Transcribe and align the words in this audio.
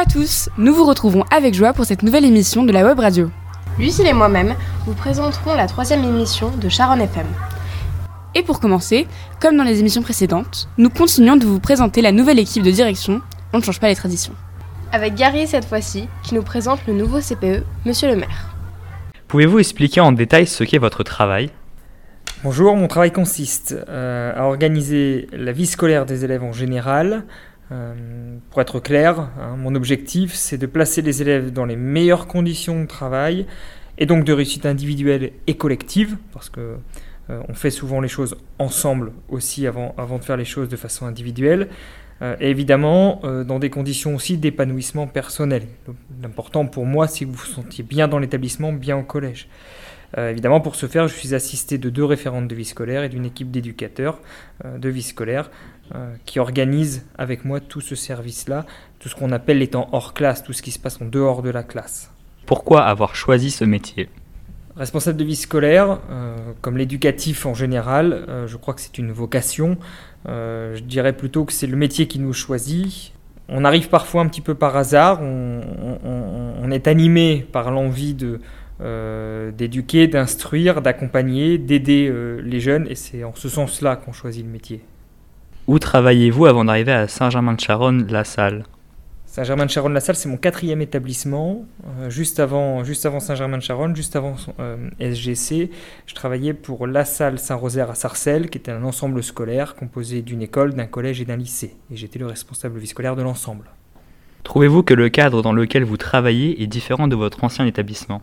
à 0.00 0.06
tous, 0.06 0.48
nous 0.56 0.72
vous 0.72 0.86
retrouvons 0.86 1.24
avec 1.30 1.52
joie 1.52 1.74
pour 1.74 1.84
cette 1.84 2.02
nouvelle 2.02 2.24
émission 2.24 2.64
de 2.64 2.72
la 2.72 2.84
Web 2.84 2.98
Radio. 2.98 3.30
Lucille 3.78 4.06
et 4.06 4.14
moi-même 4.14 4.54
vous 4.86 4.94
présenterons 4.94 5.54
la 5.54 5.66
troisième 5.66 6.02
émission 6.04 6.50
de 6.56 6.70
Sharon 6.70 6.98
FM. 6.98 7.26
Et 8.34 8.42
pour 8.42 8.60
commencer, 8.60 9.06
comme 9.42 9.58
dans 9.58 9.62
les 9.62 9.78
émissions 9.80 10.00
précédentes, 10.00 10.70
nous 10.78 10.88
continuons 10.88 11.36
de 11.36 11.44
vous 11.44 11.60
présenter 11.60 12.00
la 12.00 12.12
nouvelle 12.12 12.38
équipe 12.38 12.62
de 12.62 12.70
direction. 12.70 13.20
On 13.52 13.58
ne 13.58 13.62
change 13.62 13.78
pas 13.78 13.88
les 13.88 13.94
traditions. 13.94 14.32
Avec 14.90 15.16
Gary 15.16 15.46
cette 15.46 15.66
fois-ci, 15.66 16.08
qui 16.22 16.34
nous 16.34 16.42
présente 16.42 16.80
le 16.86 16.94
nouveau 16.94 17.20
CPE, 17.20 17.62
Monsieur 17.84 18.08
le 18.08 18.16
maire. 18.16 18.54
Pouvez-vous 19.28 19.58
expliquer 19.58 20.00
en 20.00 20.12
détail 20.12 20.46
ce 20.46 20.64
qu'est 20.64 20.78
votre 20.78 21.02
travail? 21.02 21.50
Bonjour, 22.42 22.74
mon 22.74 22.88
travail 22.88 23.12
consiste 23.12 23.76
euh, 23.90 24.32
à 24.34 24.44
organiser 24.46 25.26
la 25.34 25.52
vie 25.52 25.66
scolaire 25.66 26.06
des 26.06 26.24
élèves 26.24 26.42
en 26.42 26.52
général. 26.52 27.24
Euh, 27.72 28.38
pour 28.50 28.60
être 28.60 28.80
clair, 28.80 29.30
hein, 29.38 29.56
mon 29.56 29.76
objectif 29.76 30.34
c'est 30.34 30.58
de 30.58 30.66
placer 30.66 31.02
les 31.02 31.22
élèves 31.22 31.52
dans 31.52 31.64
les 31.64 31.76
meilleures 31.76 32.26
conditions 32.26 32.80
de 32.80 32.86
travail 32.86 33.46
et 33.96 34.06
donc 34.06 34.24
de 34.24 34.32
réussite 34.32 34.66
individuelle 34.66 35.32
et 35.46 35.54
collective, 35.54 36.16
parce 36.32 36.50
que 36.50 36.76
euh, 37.30 37.40
on 37.48 37.54
fait 37.54 37.70
souvent 37.70 38.00
les 38.00 38.08
choses 38.08 38.36
ensemble 38.58 39.12
aussi 39.28 39.68
avant, 39.68 39.94
de 40.18 40.24
faire 40.24 40.36
les 40.36 40.44
choses 40.44 40.68
de 40.68 40.76
façon 40.76 41.06
individuelle. 41.06 41.68
et 42.40 42.50
évidemment, 42.50 43.22
dans 43.46 43.58
des 43.58 43.70
conditions 43.70 44.14
aussi 44.14 44.36
d'épanouissement 44.36 45.06
personnel. 45.06 45.62
L'important 46.22 46.66
pour 46.66 46.84
moi, 46.84 47.08
c'est 47.08 47.24
que 47.24 47.30
vous 47.30 47.36
vous 47.36 47.46
sentiez 47.46 47.82
bien 47.82 48.08
dans 48.08 48.18
l'établissement, 48.18 48.74
bien 48.74 48.98
au 48.98 49.04
collège. 49.04 49.48
Euh, 50.18 50.30
évidemment, 50.30 50.60
pour 50.60 50.74
ce 50.74 50.86
faire, 50.86 51.06
je 51.08 51.14
suis 51.14 51.34
assisté 51.34 51.78
de 51.78 51.88
deux 51.90 52.04
référentes 52.04 52.48
de 52.48 52.54
vie 52.54 52.64
scolaire 52.64 53.04
et 53.04 53.08
d'une 53.08 53.24
équipe 53.24 53.50
d'éducateurs 53.50 54.20
euh, 54.64 54.78
de 54.78 54.88
vie 54.88 55.02
scolaire 55.02 55.50
euh, 55.94 56.14
qui 56.26 56.38
organisent 56.38 57.06
avec 57.18 57.44
moi 57.44 57.60
tout 57.60 57.80
ce 57.80 57.94
service-là, 57.94 58.66
tout 58.98 59.08
ce 59.08 59.14
qu'on 59.14 59.32
appelle 59.32 59.58
les 59.58 59.68
temps 59.68 59.88
hors 59.92 60.14
classe, 60.14 60.42
tout 60.42 60.52
ce 60.52 60.62
qui 60.62 60.70
se 60.70 60.78
passe 60.78 61.00
en 61.00 61.04
dehors 61.04 61.42
de 61.42 61.50
la 61.50 61.62
classe. 61.62 62.12
Pourquoi 62.46 62.82
avoir 62.82 63.14
choisi 63.14 63.50
ce 63.50 63.64
métier? 63.64 64.08
Responsable 64.76 65.18
de 65.18 65.24
vie 65.24 65.36
scolaire, 65.36 65.98
comme 66.62 66.78
l'éducatif 66.78 67.44
en 67.44 67.54
général, 67.54 68.24
je 68.46 68.56
crois 68.56 68.72
que 68.72 68.80
c'est 68.80 68.98
une 68.98 69.12
vocation. 69.12 69.76
je 70.26 70.80
dirais 70.80 71.12
plutôt 71.12 71.44
que 71.44 71.52
c'est 71.52 71.66
le 71.66 71.76
métier 71.76 72.06
qui 72.08 72.18
nous 72.18 72.32
choisit. 72.32 73.12
On 73.48 73.64
arrive 73.64 73.88
parfois 73.88 74.22
un 74.22 74.26
petit 74.26 74.40
peu 74.40 74.54
par 74.54 74.76
hasard, 74.76 75.20
on 75.22 76.70
est 76.70 76.88
animé 76.88 77.46
par 77.52 77.70
l'envie 77.70 78.14
de, 78.14 78.40
euh, 78.82 79.50
d'éduquer, 79.50 80.06
d'instruire, 80.06 80.80
d'accompagner, 80.80 81.58
d'aider 81.58 82.08
euh, 82.08 82.40
les 82.42 82.60
jeunes, 82.60 82.86
et 82.88 82.94
c'est 82.94 83.24
en 83.24 83.34
ce 83.34 83.50
sens-là 83.50 83.96
qu'on 83.96 84.14
choisit 84.14 84.42
le 84.42 84.50
métier. 84.50 84.80
Où 85.70 85.78
travaillez-vous 85.78 86.46
avant 86.46 86.64
d'arriver 86.64 86.90
à 86.90 87.06
Saint-Germain-de-Charonne, 87.06 88.08
la 88.10 88.24
salle? 88.24 88.64
Saint-Germain-de-Charonne, 89.26 89.92
la 89.92 90.00
salle, 90.00 90.16
c'est 90.16 90.28
mon 90.28 90.36
quatrième 90.36 90.82
établissement. 90.82 91.64
Euh, 92.00 92.10
juste 92.10 92.40
avant, 92.40 92.82
juste 92.82 93.06
avant 93.06 93.20
Saint-Germain-de-Charonne, 93.20 93.94
juste 93.94 94.16
avant 94.16 94.34
SGC, 94.98 95.70
je 96.06 96.14
travaillais 96.16 96.54
pour 96.54 96.88
la 96.88 97.04
salle 97.04 97.38
Saint-Rosaire 97.38 97.88
à 97.88 97.94
Sarcelles, 97.94 98.50
qui 98.50 98.58
était 98.58 98.72
un 98.72 98.82
ensemble 98.82 99.22
scolaire 99.22 99.76
composé 99.76 100.22
d'une 100.22 100.42
école, 100.42 100.74
d'un 100.74 100.86
collège 100.86 101.20
et 101.20 101.24
d'un 101.24 101.36
lycée. 101.36 101.76
Et 101.92 101.96
j'étais 101.96 102.18
le 102.18 102.26
responsable 102.26 102.80
vie 102.80 102.88
scolaire 102.88 103.14
de 103.14 103.22
l'ensemble. 103.22 103.66
Trouvez-vous 104.42 104.82
que 104.82 104.94
le 104.94 105.08
cadre 105.08 105.40
dans 105.40 105.52
lequel 105.52 105.84
vous 105.84 105.98
travaillez 105.98 106.64
est 106.64 106.66
différent 106.66 107.06
de 107.06 107.14
votre 107.14 107.44
ancien 107.44 107.64
établissement? 107.64 108.22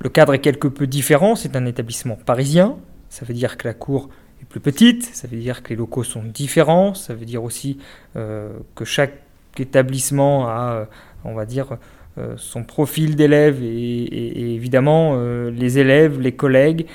Le 0.00 0.08
cadre 0.08 0.34
est 0.34 0.40
quelque 0.40 0.66
peu 0.66 0.88
différent, 0.88 1.36
c'est 1.36 1.54
un 1.54 1.64
établissement 1.64 2.16
parisien, 2.16 2.74
ça 3.08 3.24
veut 3.24 3.34
dire 3.34 3.56
que 3.56 3.68
la 3.68 3.74
cour 3.74 4.08
est 4.42 4.46
plus 4.46 4.60
petite, 4.60 5.04
ça 5.04 5.28
veut 5.28 5.38
dire 5.38 5.62
que 5.62 5.70
les 5.70 5.76
locaux 5.76 6.04
sont 6.04 6.22
différents, 6.22 6.94
ça 6.94 7.14
veut 7.14 7.24
dire 7.24 7.42
aussi 7.42 7.78
euh, 8.16 8.50
que 8.74 8.84
chaque 8.84 9.14
établissement 9.58 10.48
a, 10.48 10.72
euh, 10.72 10.84
on 11.24 11.34
va 11.34 11.46
dire, 11.46 11.78
euh, 12.18 12.34
son 12.36 12.62
profil 12.64 13.16
d'élèves 13.16 13.62
et, 13.62 14.54
évidemment 14.54 15.16
les 15.50 15.78
élèves, 15.78 16.20
les 16.20 16.32
collègues, 16.32 16.86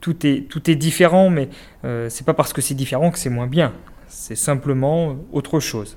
tout, 0.00 0.26
est, 0.26 0.48
tout 0.48 0.70
est 0.70 0.74
différent, 0.74 1.30
mais 1.30 1.48
c'est 2.08 2.26
pas 2.26 2.34
parce 2.34 2.52
que 2.52 2.60
c'est 2.60 2.74
différent 2.74 3.10
que 3.10 3.18
c'est 3.18 3.30
moins 3.30 3.46
bien, 3.46 3.72
c'est 4.08 4.36
simplement 4.36 5.16
autre 5.32 5.60
chose. 5.60 5.96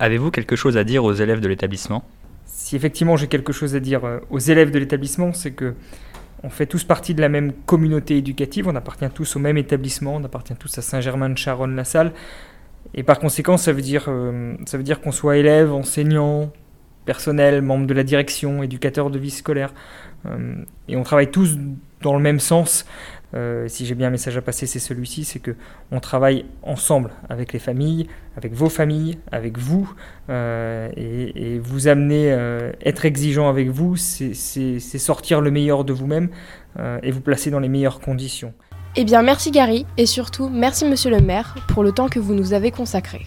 Avez-vous 0.00 0.30
quelque 0.30 0.54
chose 0.54 0.76
à 0.76 0.84
dire 0.84 1.02
aux 1.04 1.12
élèves 1.12 1.40
de 1.40 1.48
l'établissement? 1.48 2.04
Si 2.46 2.76
effectivement 2.76 3.16
j'ai 3.16 3.26
quelque 3.26 3.52
chose 3.52 3.74
à 3.74 3.80
dire 3.80 4.04
euh, 4.04 4.20
aux 4.30 4.38
élèves 4.38 4.70
de 4.70 4.78
l'établissement, 4.78 5.32
c'est 5.32 5.50
que 5.50 5.74
on 6.42 6.50
fait 6.50 6.66
tous 6.66 6.84
partie 6.84 7.14
de 7.14 7.20
la 7.20 7.28
même 7.28 7.52
communauté 7.52 8.16
éducative, 8.16 8.68
on 8.68 8.76
appartient 8.76 9.08
tous 9.10 9.36
au 9.36 9.38
même 9.38 9.56
établissement, 9.56 10.16
on 10.16 10.24
appartient 10.24 10.54
tous 10.54 10.78
à 10.78 10.82
Saint-Germain-de-Charonne-la-Salle. 10.82 12.12
Et 12.94 13.02
par 13.02 13.18
conséquent, 13.18 13.56
ça 13.56 13.72
veut 13.72 13.82
dire, 13.82 14.06
euh, 14.08 14.54
ça 14.66 14.78
veut 14.78 14.84
dire 14.84 15.00
qu'on 15.00 15.12
soit 15.12 15.36
élève, 15.36 15.72
enseignant, 15.72 16.52
personnel, 17.04 17.62
membre 17.62 17.86
de 17.86 17.94
la 17.94 18.04
direction, 18.04 18.62
éducateur 18.62 19.10
de 19.10 19.18
vie 19.18 19.30
scolaire. 19.30 19.72
Euh, 20.26 20.54
et 20.88 20.96
on 20.96 21.02
travaille 21.02 21.30
tous 21.30 21.58
dans 22.02 22.14
le 22.14 22.20
même 22.20 22.40
sens. 22.40 22.86
Euh, 23.34 23.68
si 23.68 23.84
j'ai 23.84 23.94
bien 23.94 24.08
un 24.08 24.10
message 24.10 24.36
à 24.36 24.42
passer, 24.42 24.66
c'est 24.66 24.78
celui-ci, 24.78 25.24
c'est 25.24 25.38
que 25.38 25.54
on 25.90 26.00
travaille 26.00 26.46
ensemble 26.62 27.10
avec 27.28 27.52
les 27.52 27.58
familles, 27.58 28.06
avec 28.36 28.54
vos 28.54 28.70
familles, 28.70 29.18
avec 29.30 29.58
vous, 29.58 29.92
euh, 30.30 30.88
et, 30.96 31.58
vous 31.58 31.88
amener, 31.88 32.32
euh, 32.32 32.72
être 32.84 33.04
exigeant 33.04 33.48
avec 33.48 33.68
vous, 33.68 33.96
c'est 33.96 34.32
sortir 34.98 35.40
le 35.40 35.50
meilleur 35.50 35.84
de 35.84 35.92
vous-même 35.92 36.28
et 37.02 37.10
vous 37.10 37.20
placer 37.20 37.50
dans 37.50 37.58
les 37.58 37.68
meilleures 37.68 38.00
conditions. 38.00 38.54
Eh 38.94 39.04
bien, 39.04 39.22
merci 39.22 39.50
Gary, 39.50 39.84
et 39.96 40.06
surtout 40.06 40.48
merci 40.48 40.84
Monsieur 40.84 41.10
le 41.10 41.20
maire 41.20 41.56
pour 41.68 41.82
le 41.82 41.92
temps 41.92 42.08
que 42.08 42.20
vous 42.20 42.34
nous 42.34 42.52
avez 42.52 42.70
consacré. 42.70 43.26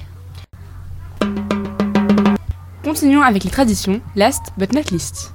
Continuons 2.84 3.22
avec 3.22 3.44
les 3.44 3.52
traditions, 3.52 4.02
last 4.16 4.42
but 4.58 4.74
not 4.74 4.90
least 4.92 5.34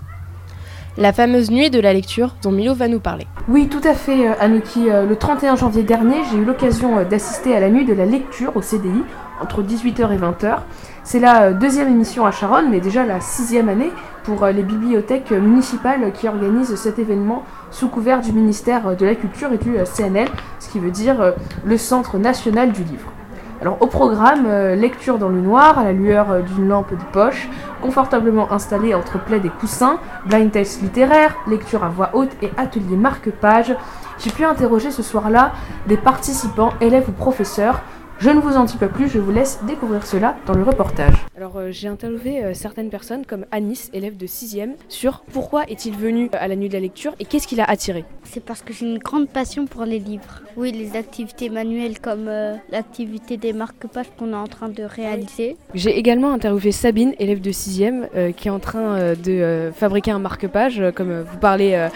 la 0.98 1.12
fameuse 1.12 1.50
nuit 1.50 1.70
de 1.70 1.80
la 1.80 1.92
lecture 1.92 2.34
dont 2.42 2.52
Milo 2.52 2.74
va 2.74 2.88
nous 2.88 3.00
parler. 3.00 3.26
Oui, 3.48 3.68
tout 3.68 3.80
à 3.84 3.94
fait, 3.94 4.28
euh, 4.28 4.32
Anouki. 4.40 4.90
Euh, 4.90 5.06
le 5.06 5.16
31 5.16 5.56
janvier 5.56 5.82
dernier, 5.82 6.16
j'ai 6.30 6.38
eu 6.38 6.44
l'occasion 6.44 6.98
euh, 6.98 7.04
d'assister 7.04 7.54
à 7.54 7.60
la 7.60 7.68
nuit 7.68 7.84
de 7.84 7.92
la 7.92 8.06
lecture 8.06 8.56
au 8.56 8.62
CDI 8.62 9.02
entre 9.40 9.62
18h 9.62 10.12
et 10.12 10.16
20h. 10.16 10.58
C'est 11.04 11.20
la 11.20 11.52
deuxième 11.52 11.88
émission 11.88 12.24
à 12.24 12.30
Charonne, 12.30 12.70
mais 12.70 12.80
déjà 12.80 13.04
la 13.04 13.20
sixième 13.20 13.68
année 13.68 13.90
pour 14.24 14.44
les 14.46 14.62
bibliothèques 14.62 15.30
municipales 15.30 16.10
qui 16.12 16.26
organisent 16.26 16.74
cet 16.74 16.98
événement 16.98 17.44
sous 17.70 17.88
couvert 17.88 18.22
du 18.22 18.32
ministère 18.32 18.96
de 18.96 19.06
la 19.06 19.14
Culture 19.14 19.52
et 19.52 19.58
du 19.58 19.74
CNL, 19.84 20.26
ce 20.58 20.68
qui 20.68 20.80
veut 20.80 20.90
dire 20.90 21.34
le 21.64 21.78
Centre 21.78 22.18
national 22.18 22.72
du 22.72 22.82
livre. 22.82 23.12
Alors 23.60 23.78
au 23.80 23.86
programme, 23.86 24.46
lecture 24.74 25.18
dans 25.18 25.30
le 25.30 25.40
noir, 25.40 25.78
à 25.78 25.84
la 25.84 25.92
lueur 25.92 26.42
d'une 26.42 26.68
lampe 26.68 26.90
de 26.90 27.04
poche, 27.12 27.48
confortablement 27.80 28.52
installé 28.52 28.94
entre 28.94 29.18
plaid 29.18 29.46
et 29.46 29.48
coussins, 29.48 29.98
blind 30.26 30.52
test 30.52 30.82
littéraire, 30.82 31.34
lecture 31.48 31.82
à 31.82 31.88
voix 31.88 32.10
haute 32.12 32.32
et 32.42 32.50
atelier 32.58 32.96
marque-page. 32.96 33.74
J'ai 34.18 34.30
pu 34.30 34.44
interroger 34.44 34.90
ce 34.90 35.02
soir-là 35.02 35.52
des 35.86 35.96
participants, 35.96 36.74
élèves 36.82 37.08
ou 37.08 37.12
professeurs, 37.12 37.80
je 38.18 38.30
ne 38.30 38.40
vous 38.40 38.56
en 38.56 38.64
dis 38.64 38.78
pas 38.78 38.88
plus, 38.88 39.10
je 39.10 39.18
vous 39.18 39.30
laisse 39.30 39.60
découvrir 39.66 40.06
cela 40.06 40.36
dans 40.46 40.54
le 40.54 40.62
reportage. 40.62 41.14
Alors 41.36 41.58
euh, 41.58 41.68
j'ai 41.70 41.86
interviewé 41.86 42.42
euh, 42.42 42.54
certaines 42.54 42.88
personnes 42.88 43.26
comme 43.26 43.44
Anis, 43.52 43.90
élève 43.92 44.16
de 44.16 44.26
6e, 44.26 44.70
sur 44.88 45.22
pourquoi 45.32 45.64
est-il 45.68 45.94
venu 45.94 46.30
euh, 46.32 46.38
à 46.40 46.48
la 46.48 46.56
nuit 46.56 46.68
de 46.68 46.72
la 46.72 46.80
lecture 46.80 47.12
et 47.20 47.26
qu'est-ce 47.26 47.46
qui 47.46 47.56
l'a 47.56 47.64
attiré. 47.64 48.06
C'est 48.24 48.42
parce 48.42 48.62
que 48.62 48.72
j'ai 48.72 48.86
une 48.86 48.98
grande 48.98 49.28
passion 49.28 49.66
pour 49.66 49.84
les 49.84 49.98
livres. 49.98 50.40
Oui, 50.56 50.72
les 50.72 50.96
activités 50.96 51.50
manuelles 51.50 52.00
comme 52.00 52.30
l'activité 52.70 53.36
des 53.36 53.52
marque-pages 53.52 54.06
qu'on 54.18 54.32
est 54.32 54.36
en 54.36 54.46
train 54.46 54.70
de 54.70 54.82
réaliser. 54.82 55.58
J'ai 55.74 55.98
également 55.98 56.32
interviewé 56.32 56.72
Sabine, 56.72 57.12
élève 57.18 57.42
de 57.42 57.52
6e, 57.52 58.32
qui 58.32 58.48
est 58.48 58.50
en 58.50 58.58
train 58.58 59.12
de 59.12 59.70
fabriquer 59.74 60.12
un 60.12 60.18
marque-page, 60.18 60.82
comme 60.94 61.20
vous 61.20 61.38
parlez 61.38 61.88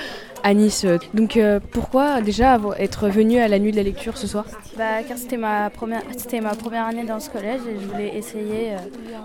à 0.43 0.55
Nice. 0.55 0.87
Donc 1.15 1.37
euh, 1.37 1.61
pourquoi 1.73 2.21
déjà 2.21 2.59
être 2.79 3.09
venu 3.09 3.39
à 3.39 3.49
la 3.49 3.59
nuit 3.59 3.71
de 3.71 3.77
la 3.77 3.83
lecture 3.83 4.17
ce 4.17 4.27
soir? 4.27 4.45
Bah, 4.77 5.03
Car 5.07 5.19
c'était 5.19 5.37
ma, 5.37 5.71
première, 5.71 6.03
c'était 6.17 6.41
ma 6.41 6.55
première 6.55 6.87
année 6.87 7.05
dans 7.05 7.21
ce 7.21 7.31
collège 7.31 7.61
et 7.69 7.81
je 7.81 7.87
voulais 7.87 8.17
essayer 8.17 8.73
euh, 8.73 8.77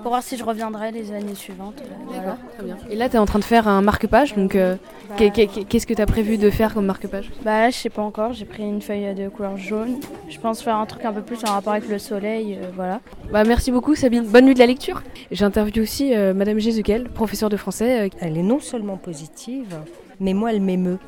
pour 0.01 0.11
voir 0.11 0.23
si 0.23 0.37
je 0.37 0.43
reviendrais 0.43 0.91
les 0.91 1.11
années 1.11 1.35
suivantes. 1.35 1.81
D'accord, 2.13 2.37
très 2.53 2.63
bien. 2.63 2.77
Et 2.89 2.95
là 2.95 3.09
tu 3.09 3.15
es 3.15 3.19
en 3.19 3.25
train 3.25 3.39
de 3.39 3.43
faire 3.43 3.67
un 3.67 3.81
marque-page, 3.81 4.35
donc 4.35 4.55
euh, 4.55 4.75
bah, 5.09 5.15
qu'est-ce 5.29 5.87
que 5.87 5.93
tu 5.93 6.01
as 6.01 6.05
prévu 6.05 6.37
de 6.37 6.49
faire 6.49 6.73
comme 6.73 6.85
marque-page? 6.85 7.31
Bah 7.43 7.61
là 7.61 7.69
je 7.69 7.75
sais 7.75 7.89
pas 7.89 8.01
encore, 8.01 8.33
j'ai 8.33 8.45
pris 8.45 8.63
une 8.63 8.81
feuille 8.81 9.13
de 9.15 9.29
couleur 9.29 9.57
jaune. 9.57 9.99
Je 10.29 10.39
pense 10.39 10.61
faire 10.61 10.77
un 10.77 10.85
truc 10.85 11.05
un 11.05 11.13
peu 11.13 11.21
plus 11.21 11.43
en 11.45 11.51
rapport 11.51 11.73
avec 11.73 11.89
le 11.89 11.99
soleil, 11.99 12.59
voilà. 12.75 13.01
Bah 13.31 13.43
merci 13.43 13.71
beaucoup 13.71 13.95
Sabine, 13.95 14.25
bonne 14.25 14.45
nuit 14.45 14.53
de 14.53 14.59
la 14.59 14.65
lecture. 14.65 15.03
J'interviewe 15.31 15.81
aussi 15.81 16.13
Madame 16.35 16.59
Jézuquel, 16.59 17.09
professeure 17.09 17.49
de 17.49 17.57
français. 17.57 18.09
Elle 18.19 18.37
est 18.37 18.43
non 18.43 18.59
seulement 18.59 18.97
positive, 18.97 19.75
mais 20.19 20.33
moi, 20.33 20.53
elle 20.53 20.61
m'émeut. 20.61 20.99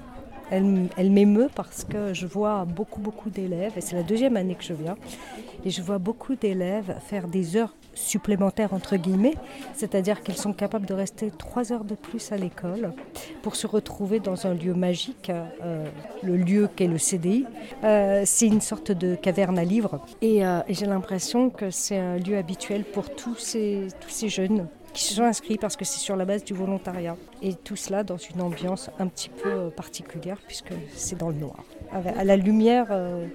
Elle, 0.49 1.09
m'émeut 1.11 1.49
parce 1.53 1.83
que 1.83 2.13
je 2.13 2.25
vois 2.25 2.63
beaucoup, 2.63 3.01
beaucoup 3.01 3.29
d'élèves, 3.29 3.73
et 3.75 3.81
c'est 3.81 3.97
la 3.97 4.03
deuxième 4.03 4.37
année 4.37 4.55
que 4.55 4.63
je 4.63 4.73
viens, 4.73 4.95
et 5.65 5.69
je 5.69 5.81
vois 5.81 5.97
beaucoup 5.97 6.35
d'élèves 6.35 6.95
faire 7.05 7.27
des 7.27 7.57
heures 7.57 7.75
supplémentaires, 7.95 8.73
entre 8.73 8.95
guillemets, 8.95 9.33
c'est-à-dire 9.73 10.21
qu'ils 10.21 10.37
sont 10.37 10.53
capables 10.53 10.85
de 10.85 10.93
rester 10.93 11.31
trois 11.31 11.73
heures 11.73 11.83
de 11.83 11.95
plus 11.95 12.31
à 12.31 12.37
l'école 12.37 12.93
pour 13.41 13.57
se 13.57 13.67
retrouver 13.67 14.21
dans 14.21 14.47
un 14.47 14.53
lieu 14.53 14.73
magique, 14.73 15.29
euh, 15.29 15.85
le 16.23 16.37
lieu 16.37 16.69
qu'est 16.73 16.87
le 16.87 16.97
CDI. 16.97 17.45
Euh, 17.83 18.21
c'est 18.25 18.47
une 18.47 18.61
sorte 18.61 18.93
de 18.93 19.15
caverne 19.15 19.59
à 19.59 19.65
livres, 19.65 19.99
et, 20.21 20.45
euh, 20.45 20.61
et 20.69 20.73
j'ai 20.73 20.85
l'impression 20.85 21.49
que 21.49 21.71
c'est 21.71 21.97
un 21.97 22.17
lieu 22.17 22.37
habituel 22.37 22.85
pour 22.85 23.09
tous 23.09 23.35
ces 23.35 23.89
jeunes 24.29 24.67
qui 24.97 25.03
se 25.03 25.13
sont 25.13 25.23
inscrits 25.23 25.57
parce 25.57 25.77
que 25.77 25.85
c'est 25.85 25.99
sur 25.99 26.15
la 26.15 26.25
base 26.25 26.43
du 26.43 26.53
volontariat. 26.53 27.15
Et 27.43 27.53
tout 27.53 27.75
cela 27.75 28.03
dans 28.03 28.17
une 28.17 28.41
ambiance 28.41 28.89
un 28.97 29.07
petit 29.07 29.29
peu 29.29 29.49
euh, 29.49 29.69
particulière 29.69 30.39
puisque 30.47 30.73
c'est 30.95 31.17
dans 31.17 31.29
le 31.29 31.35
noir, 31.35 31.63
à 31.91 32.23
la 32.23 32.35
lumière 32.35 32.87
euh, 32.89 33.27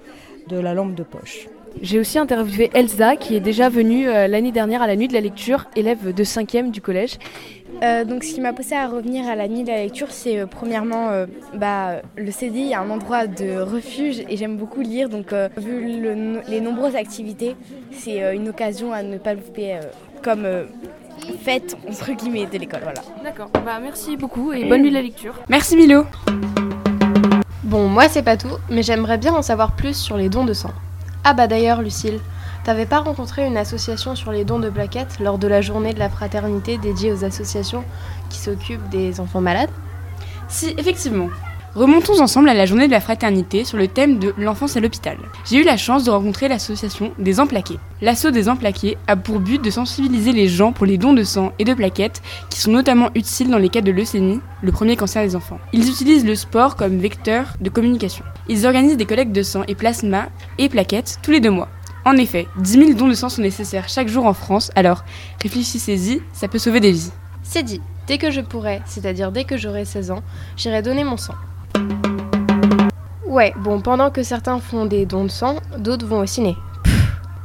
de 0.49 0.57
la 0.57 0.73
lampe 0.73 0.93
de 0.93 1.03
poche. 1.03 1.47
J'ai 1.81 1.99
aussi 1.99 2.19
interviewé 2.19 2.69
Elsa 2.73 3.15
qui 3.15 3.35
est 3.35 3.39
déjà 3.39 3.69
venue 3.69 4.07
euh, 4.07 4.27
l'année 4.27 4.51
dernière 4.51 4.81
à 4.81 4.87
la 4.87 4.95
nuit 4.95 5.07
de 5.07 5.13
la 5.13 5.21
lecture, 5.21 5.65
élève 5.75 6.13
de 6.13 6.23
5e 6.23 6.71
du 6.71 6.81
collège. 6.81 7.17
Euh, 7.81 8.05
donc 8.05 8.23
ce 8.23 8.35
qui 8.35 8.41
m'a 8.41 8.53
poussé 8.53 8.75
à 8.75 8.87
revenir 8.87 9.27
à 9.27 9.35
la 9.35 9.47
nuit 9.47 9.63
de 9.63 9.69
la 9.69 9.77
lecture, 9.77 10.11
c'est 10.11 10.39
euh, 10.39 10.45
premièrement 10.45 11.25
bah, 11.55 12.01
le 12.15 12.31
CDI 12.31 12.71
est 12.71 12.75
un 12.75 12.89
endroit 12.89 13.25
de 13.25 13.59
refuge 13.59 14.23
et 14.29 14.37
j'aime 14.37 14.57
beaucoup 14.57 14.81
lire. 14.81 15.09
Donc 15.09 15.33
vu 15.57 16.01
les 16.47 16.61
nombreuses 16.61 16.95
activités, 16.95 17.55
c'est 17.91 18.35
une 18.35 18.49
occasion 18.49 18.93
à 18.93 19.01
ne 19.01 19.17
pas 19.17 19.33
louper 19.33 19.79
comme 20.21 20.47
fête 21.41 21.75
entre 21.89 22.11
guillemets 22.13 22.45
de 22.45 22.57
l'école. 22.57 22.81
Voilà. 22.83 23.01
D'accord. 23.23 23.49
Bah, 23.65 23.79
merci 23.81 24.17
beaucoup 24.17 24.53
et 24.53 24.65
bonne 24.65 24.81
nuit 24.81 24.89
de 24.89 24.95
la 24.95 25.01
lecture. 25.01 25.33
Merci 25.49 25.75
Milo. 25.75 26.05
Bon, 27.63 27.87
moi 27.87 28.09
c'est 28.09 28.23
pas 28.23 28.37
tout, 28.37 28.57
mais 28.69 28.83
j'aimerais 28.83 29.17
bien 29.17 29.33
en 29.33 29.41
savoir 29.41 29.71
plus 29.71 29.95
sur 29.95 30.17
les 30.17 30.29
dons 30.29 30.45
de 30.45 30.53
sang. 30.53 30.71
Ah 31.23 31.33
bah 31.33 31.47
d'ailleurs, 31.47 31.81
Lucille, 31.81 32.19
t'avais 32.65 32.85
pas 32.85 32.99
rencontré 32.99 33.45
une 33.45 33.57
association 33.57 34.15
sur 34.15 34.31
les 34.31 34.43
dons 34.43 34.59
de 34.59 34.69
plaquettes 34.69 35.19
lors 35.19 35.37
de 35.37 35.47
la 35.47 35.61
journée 35.61 35.93
de 35.93 35.99
la 35.99 36.09
fraternité 36.09 36.77
dédiée 36.77 37.13
aux 37.13 37.23
associations 37.23 37.83
qui 38.29 38.37
s'occupent 38.37 38.89
des 38.89 39.19
enfants 39.19 39.41
malades? 39.41 39.69
Si, 40.49 40.75
effectivement. 40.77 41.29
Remontons 41.75 42.21
ensemble 42.21 42.49
à 42.49 42.53
la 42.53 42.67
journée 42.67 42.85
de 42.85 42.91
la 42.91 42.99
fraternité 42.99 43.65
sur 43.65 43.79
le 43.79 43.87
thème 43.87 44.19
de 44.19 44.31
l'enfance 44.37 44.77
à 44.77 44.79
l'hôpital. 44.79 45.17
J'ai 45.43 45.57
eu 45.57 45.63
la 45.63 45.75
chance 45.75 46.03
de 46.03 46.11
rencontrer 46.11 46.47
l'association 46.47 47.11
des 47.17 47.39
Emplaqués. 47.39 47.79
L'assaut 47.99 48.29
des 48.29 48.47
Emplaqués 48.47 48.95
a 49.07 49.15
pour 49.15 49.39
but 49.39 49.59
de 49.59 49.71
sensibiliser 49.71 50.33
les 50.33 50.47
gens 50.47 50.71
pour 50.71 50.85
les 50.85 50.99
dons 50.99 51.13
de 51.13 51.23
sang 51.23 51.51
et 51.57 51.63
de 51.63 51.73
plaquettes 51.73 52.21
qui 52.51 52.59
sont 52.59 52.69
notamment 52.69 53.09
utiles 53.15 53.49
dans 53.49 53.57
les 53.57 53.69
cas 53.69 53.81
de 53.81 53.91
leucémie, 53.91 54.39
le 54.61 54.71
premier 54.71 54.95
cancer 54.95 55.23
des 55.23 55.35
enfants. 55.35 55.59
Ils 55.73 55.89
utilisent 55.89 56.25
le 56.25 56.35
sport 56.35 56.75
comme 56.75 56.99
vecteur 56.99 57.55
de 57.59 57.71
communication. 57.71 58.23
Ils 58.47 58.67
organisent 58.67 58.97
des 58.97 59.07
collectes 59.07 59.31
de 59.31 59.41
sang 59.41 59.63
et 59.67 59.73
plasma 59.73 60.27
et 60.59 60.69
plaquettes 60.69 61.17
tous 61.23 61.31
les 61.31 61.39
deux 61.39 61.49
mois. 61.49 61.69
En 62.05 62.17
effet, 62.17 62.45
10 62.57 62.71
000 62.71 62.93
dons 62.93 63.07
de 63.07 63.15
sang 63.15 63.29
sont 63.29 63.41
nécessaires 63.41 63.89
chaque 63.89 64.09
jour 64.09 64.27
en 64.27 64.33
France, 64.33 64.69
alors 64.75 65.03
réfléchissez-y, 65.41 66.21
ça 66.33 66.47
peut 66.47 66.59
sauver 66.59 66.81
des 66.81 66.91
vies. 66.91 67.11
C'est 67.41 67.63
dit, 67.63 67.81
dès 68.05 68.19
que 68.19 68.29
je 68.29 68.41
pourrai, 68.41 68.83
c'est-à-dire 68.85 69.31
dès 69.31 69.45
que 69.45 69.57
j'aurai 69.57 69.85
16 69.85 70.11
ans, 70.11 70.21
j'irai 70.55 70.83
donner 70.83 71.03
mon 71.03 71.17
sang. 71.17 71.33
Ouais, 73.33 73.51
bon, 73.57 73.81
pendant 73.81 74.11
que 74.11 74.21
certains 74.21 74.59
font 74.59 74.85
des 74.85 75.07
dons 75.07 75.23
de 75.23 75.31
sang, 75.31 75.55
d'autres 75.79 76.05
vont 76.05 76.19
au 76.19 76.25
ciné. 76.27 76.55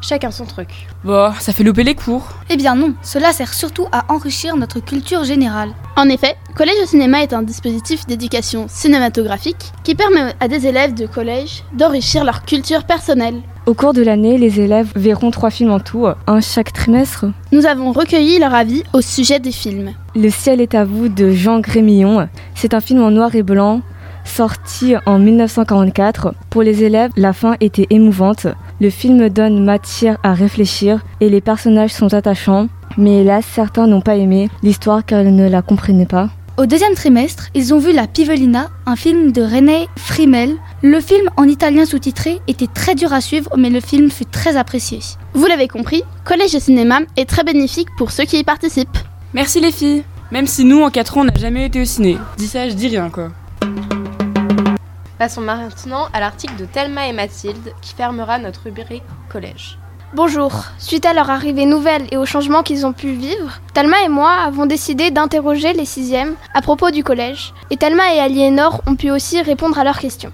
chacun 0.02 0.31
son 0.31 0.44
truc. 0.44 0.69
Bon, 1.02 1.32
ça 1.40 1.55
fait 1.55 1.64
louper 1.64 1.82
les 1.82 1.94
cours. 1.94 2.29
Eh 2.50 2.58
bien 2.58 2.75
non, 2.75 2.93
cela 3.00 3.32
sert 3.32 3.55
surtout 3.55 3.87
à 3.90 4.05
enrichir 4.12 4.55
notre 4.58 4.81
culture 4.81 5.25
générale. 5.25 5.70
En 5.96 6.11
effet, 6.11 6.37
Collège 6.55 6.76
au 6.82 6.87
cinéma 6.87 7.23
est 7.23 7.32
un 7.32 7.40
dispositif 7.43 8.06
d'éducation 8.06 8.67
cinématographique 8.69 9.73
qui 9.82 9.94
permet 9.94 10.35
à 10.40 10.49
des 10.49 10.67
élèves 10.67 10.93
de 10.93 11.06
collège 11.06 11.64
d'enrichir 11.73 12.23
leur 12.23 12.44
culture 12.44 12.84
personnelle. 12.84 13.41
Au 13.64 13.73
cours 13.73 13.94
de 13.94 14.02
l'année, 14.02 14.37
les 14.37 14.61
élèves 14.61 14.93
verront 14.94 15.31
trois 15.31 15.50
films 15.50 15.73
en 15.73 15.81
tout, 15.81 16.06
un 16.26 16.41
chaque 16.43 16.75
trimestre. 16.75 17.25
Nous 17.50 17.64
avons 17.64 17.93
recueilli 17.93 18.38
leur 18.38 18.52
avis 18.52 18.82
au 18.93 19.00
sujet 19.00 19.41
des 19.41 19.52
films. 19.52 19.93
Le 20.14 20.29
ciel 20.29 20.61
est 20.61 20.75
à 20.75 20.84
vous 20.84 21.08
de 21.08 21.31
Jean 21.31 21.61
Grémillon. 21.61 22.29
C'est 22.55 22.75
un 22.75 22.81
film 22.82 23.02
en 23.02 23.11
noir 23.11 23.34
et 23.34 23.43
blanc 23.43 23.81
Sorti 24.29 24.95
en 25.07 25.19
1944, 25.19 26.35
pour 26.51 26.63
les 26.63 26.85
élèves, 26.85 27.11
la 27.17 27.33
fin 27.33 27.57
était 27.61 27.87
émouvante. 27.91 28.47
Le 28.81 28.91
film 28.91 29.29
donne 29.31 29.65
matière 29.65 30.19
à 30.23 30.33
réfléchir 30.35 31.01
et 31.21 31.29
les 31.29 31.41
personnages 31.41 31.93
sont 31.93 32.15
attachants, 32.15 32.69
mais 32.97 33.23
hélas, 33.23 33.45
certains 33.53 33.87
n'ont 33.89 34.01
pas 34.01 34.17
aimé 34.17 34.49
l'histoire 34.63 35.05
car 35.05 35.23
ils 35.23 35.35
ne 35.35 35.49
la 35.49 35.63
comprenaient 35.63 36.07
pas. 36.07 36.31
Au 36.57 36.67
deuxième 36.67 36.95
trimestre, 36.95 37.49
ils 37.55 37.73
ont 37.75 37.79
vu 37.79 37.93
La 37.93 38.07
Pivolina, 38.07 38.69
un 38.87 38.97
film 38.97 39.33
de 39.33 39.43
René 39.43 39.89
Frimel. 39.97 40.57
Le 40.83 41.01
film 41.01 41.31
en 41.37 41.45
italien 41.45 41.85
sous-titré 41.85 42.41
était 42.47 42.67
très 42.73 42.95
dur 42.95 43.13
à 43.13 43.21
suivre, 43.21 43.51
mais 43.57 43.71
le 43.71 43.81
film 43.81 44.11
fut 44.11 44.27
très 44.27 44.57
apprécié. 44.57 45.01
Vous 45.35 45.47
l'avez 45.47 45.69
compris, 45.69 46.03
Collège 46.25 46.53
de 46.53 46.61
cinéma 46.61 47.01
est 47.17 47.29
très 47.29 47.45
bénéfique 47.45 47.89
pour 47.97 48.13
ceux 48.13 48.25
qui 48.25 48.39
y 48.39 48.45
participent. 48.45 48.99
Merci 49.35 49.61
les 49.61 49.73
filles 49.73 50.05
Même 50.31 50.47
si 50.47 50.65
nous, 50.65 50.83
en 50.83 50.91
4 50.91 51.17
ans, 51.17 51.21
on 51.23 51.25
n'a 51.25 51.35
jamais 51.35 51.67
été 51.67 51.81
au 51.81 51.85
ciné. 51.85 52.19
Dis 52.37 52.47
ça, 52.47 52.69
je 52.69 52.75
dis 52.75 52.89
rien 52.89 53.09
quoi. 53.09 53.31
Passons 55.19 55.41
maintenant 55.41 56.06
à 56.12 56.20
l'article 56.20 56.55
de 56.55 56.65
Thelma 56.65 57.09
et 57.09 57.12
Mathilde 57.12 57.73
qui 57.82 57.93
fermera 57.93 58.38
notre 58.38 58.62
rubrique 58.65 59.03
collège. 59.29 59.76
Bonjour. 60.15 60.53
Suite 60.79 61.06
à 61.06 61.12
leur 61.12 61.29
arrivée 61.29 61.67
nouvelle 61.67 62.06
et 62.12 62.17
aux 62.17 62.25
changements 62.25 62.62
qu'ils 62.62 62.87
ont 62.87 62.93
pu 62.93 63.11
vivre, 63.11 63.61
Thelma 63.75 63.97
et 64.05 64.09
moi 64.09 64.31
avons 64.31 64.67
décidé 64.67 65.11
d'interroger 65.11 65.73
les 65.73 65.85
sixièmes 65.85 66.37
à 66.55 66.62
propos 66.62 66.93
du 66.93 67.03
collège. 67.03 67.53
Et 67.70 67.76
Thelma 67.76 68.15
et 68.15 68.20
Aliénor 68.20 68.81
ont 68.87 68.94
pu 68.94 69.11
aussi 69.11 69.43
répondre 69.43 69.76
à 69.76 69.82
leurs 69.82 69.99
questions. 69.99 70.32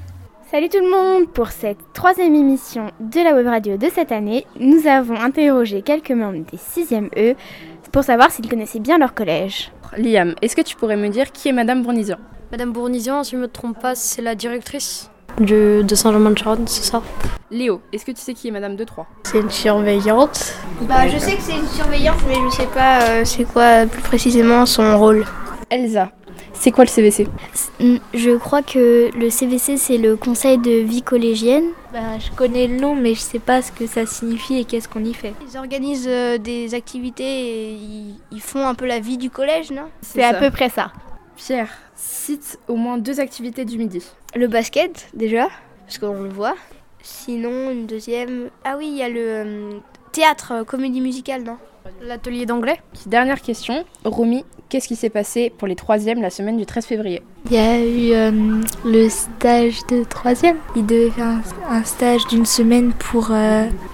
Salut 0.54 0.68
tout 0.68 0.78
le 0.78 0.88
monde 0.88 1.28
Pour 1.32 1.48
cette 1.48 1.80
troisième 1.94 2.32
émission 2.32 2.92
de 3.00 3.20
la 3.24 3.34
web 3.34 3.48
radio 3.48 3.76
de 3.76 3.88
cette 3.92 4.12
année, 4.12 4.46
nous 4.60 4.86
avons 4.86 5.16
interrogé 5.16 5.82
quelques 5.82 6.12
membres 6.12 6.44
des 6.48 6.56
6e 6.56 7.08
E 7.16 7.34
pour 7.90 8.04
savoir 8.04 8.30
s'ils 8.30 8.48
connaissaient 8.48 8.78
bien 8.78 8.98
leur 8.98 9.14
collège. 9.14 9.72
Liam, 9.98 10.36
est-ce 10.42 10.54
que 10.54 10.62
tu 10.62 10.76
pourrais 10.76 10.96
me 10.96 11.08
dire 11.08 11.32
qui 11.32 11.48
est 11.48 11.52
Madame 11.52 11.82
Bournizian 11.82 12.18
Madame 12.52 12.70
Bournizian, 12.70 13.24
si 13.24 13.32
je 13.32 13.36
ne 13.36 13.42
me 13.42 13.48
trompe 13.48 13.80
pas, 13.80 13.96
c'est 13.96 14.22
la 14.22 14.36
directrice 14.36 15.10
de, 15.40 15.82
de 15.82 15.94
Saint-Germain-de-Charonne, 15.96 16.68
c'est 16.68 16.84
ça? 16.84 17.02
Léo, 17.50 17.80
est-ce 17.92 18.04
que 18.04 18.12
tu 18.12 18.20
sais 18.20 18.34
qui 18.34 18.46
est 18.46 18.52
Madame 18.52 18.76
de 18.76 18.84
Troyes? 18.84 19.08
C'est 19.24 19.40
une 19.40 19.50
surveillante. 19.50 20.54
Bah, 20.82 21.08
je 21.08 21.18
sais 21.18 21.34
que 21.34 21.42
c'est 21.42 21.56
une 21.56 21.66
surveillante, 21.66 22.20
mais 22.28 22.36
je 22.48 22.54
sais 22.54 22.68
pas 22.68 23.02
euh, 23.02 23.24
c'est 23.24 23.42
quoi 23.42 23.86
plus 23.86 24.02
précisément 24.02 24.66
son 24.66 24.96
rôle? 25.00 25.24
Elsa, 25.68 26.12
c'est 26.54 26.70
quoi 26.70 26.84
le 26.84 26.88
CVC 26.88 27.26
Je 28.14 28.36
crois 28.36 28.62
que 28.62 29.10
le 29.16 29.30
CVC, 29.30 29.76
c'est 29.76 29.98
le 29.98 30.16
conseil 30.16 30.58
de 30.58 30.70
vie 30.70 31.02
collégienne. 31.02 31.64
Bah, 31.92 32.18
je 32.18 32.30
connais 32.34 32.66
le 32.66 32.76
nom, 32.76 32.94
mais 32.94 33.14
je 33.14 33.20
sais 33.20 33.38
pas 33.38 33.60
ce 33.60 33.70
que 33.70 33.86
ça 33.86 34.06
signifie 34.06 34.58
et 34.58 34.64
qu'est-ce 34.64 34.88
qu'on 34.88 35.04
y 35.04 35.14
fait. 35.14 35.34
Ils 35.48 35.58
organisent 35.58 36.08
euh, 36.08 36.38
des 36.38 36.74
activités 36.74 37.72
et 37.72 37.78
ils, 38.30 38.40
font 38.40 38.66
un 38.66 38.74
peu 38.74 38.86
la 38.86 39.00
vie 39.00 39.18
du 39.18 39.30
collège, 39.30 39.70
non? 39.70 39.88
C'est 40.00 40.22
à 40.22 40.34
peu 40.34 40.50
près 40.50 40.68
ça. 40.68 40.92
Pierre, 41.36 41.70
cite 41.94 42.58
au 42.68 42.76
moins 42.76 42.98
deux 42.98 43.20
activités 43.20 43.64
du 43.64 43.76
midi. 43.76 44.04
Le 44.34 44.46
basket, 44.48 45.08
déjà, 45.14 45.48
parce 45.86 45.98
qu'on 45.98 46.22
le 46.22 46.30
voit. 46.30 46.54
Sinon, 47.02 47.70
une 47.70 47.86
deuxième. 47.86 48.48
Ah 48.64 48.76
oui, 48.78 48.88
il 48.90 48.96
y 48.96 49.02
a 49.02 49.08
le 49.08 49.20
euh, 49.20 49.70
théâtre, 50.12 50.64
comédie 50.66 51.00
musicale, 51.00 51.42
non? 51.42 51.58
L'atelier 52.00 52.46
d'anglais. 52.46 52.80
Dernière 53.06 53.40
question. 53.42 53.84
Romy, 54.04 54.44
qu'est-ce 54.68 54.88
qui 54.88 54.96
s'est 54.96 55.10
passé 55.10 55.52
pour 55.56 55.68
les 55.68 55.76
troisièmes 55.76 56.22
la 56.22 56.30
semaine 56.30 56.56
du 56.56 56.66
13 56.66 56.86
février? 56.86 57.22
Il 57.46 57.52
y 57.52 57.58
a 57.58 57.78
eu 57.78 58.12
euh, 58.12 58.62
le 58.84 59.08
stage 59.08 59.80
de 59.90 60.04
troisième. 60.04 60.56
Il 60.76 60.86
devait 60.86 61.10
faire 61.10 61.40
un, 61.68 61.84
stage 61.84 62.26
d'une 62.28 62.46
semaine 62.46 62.92
pour, 62.92 63.32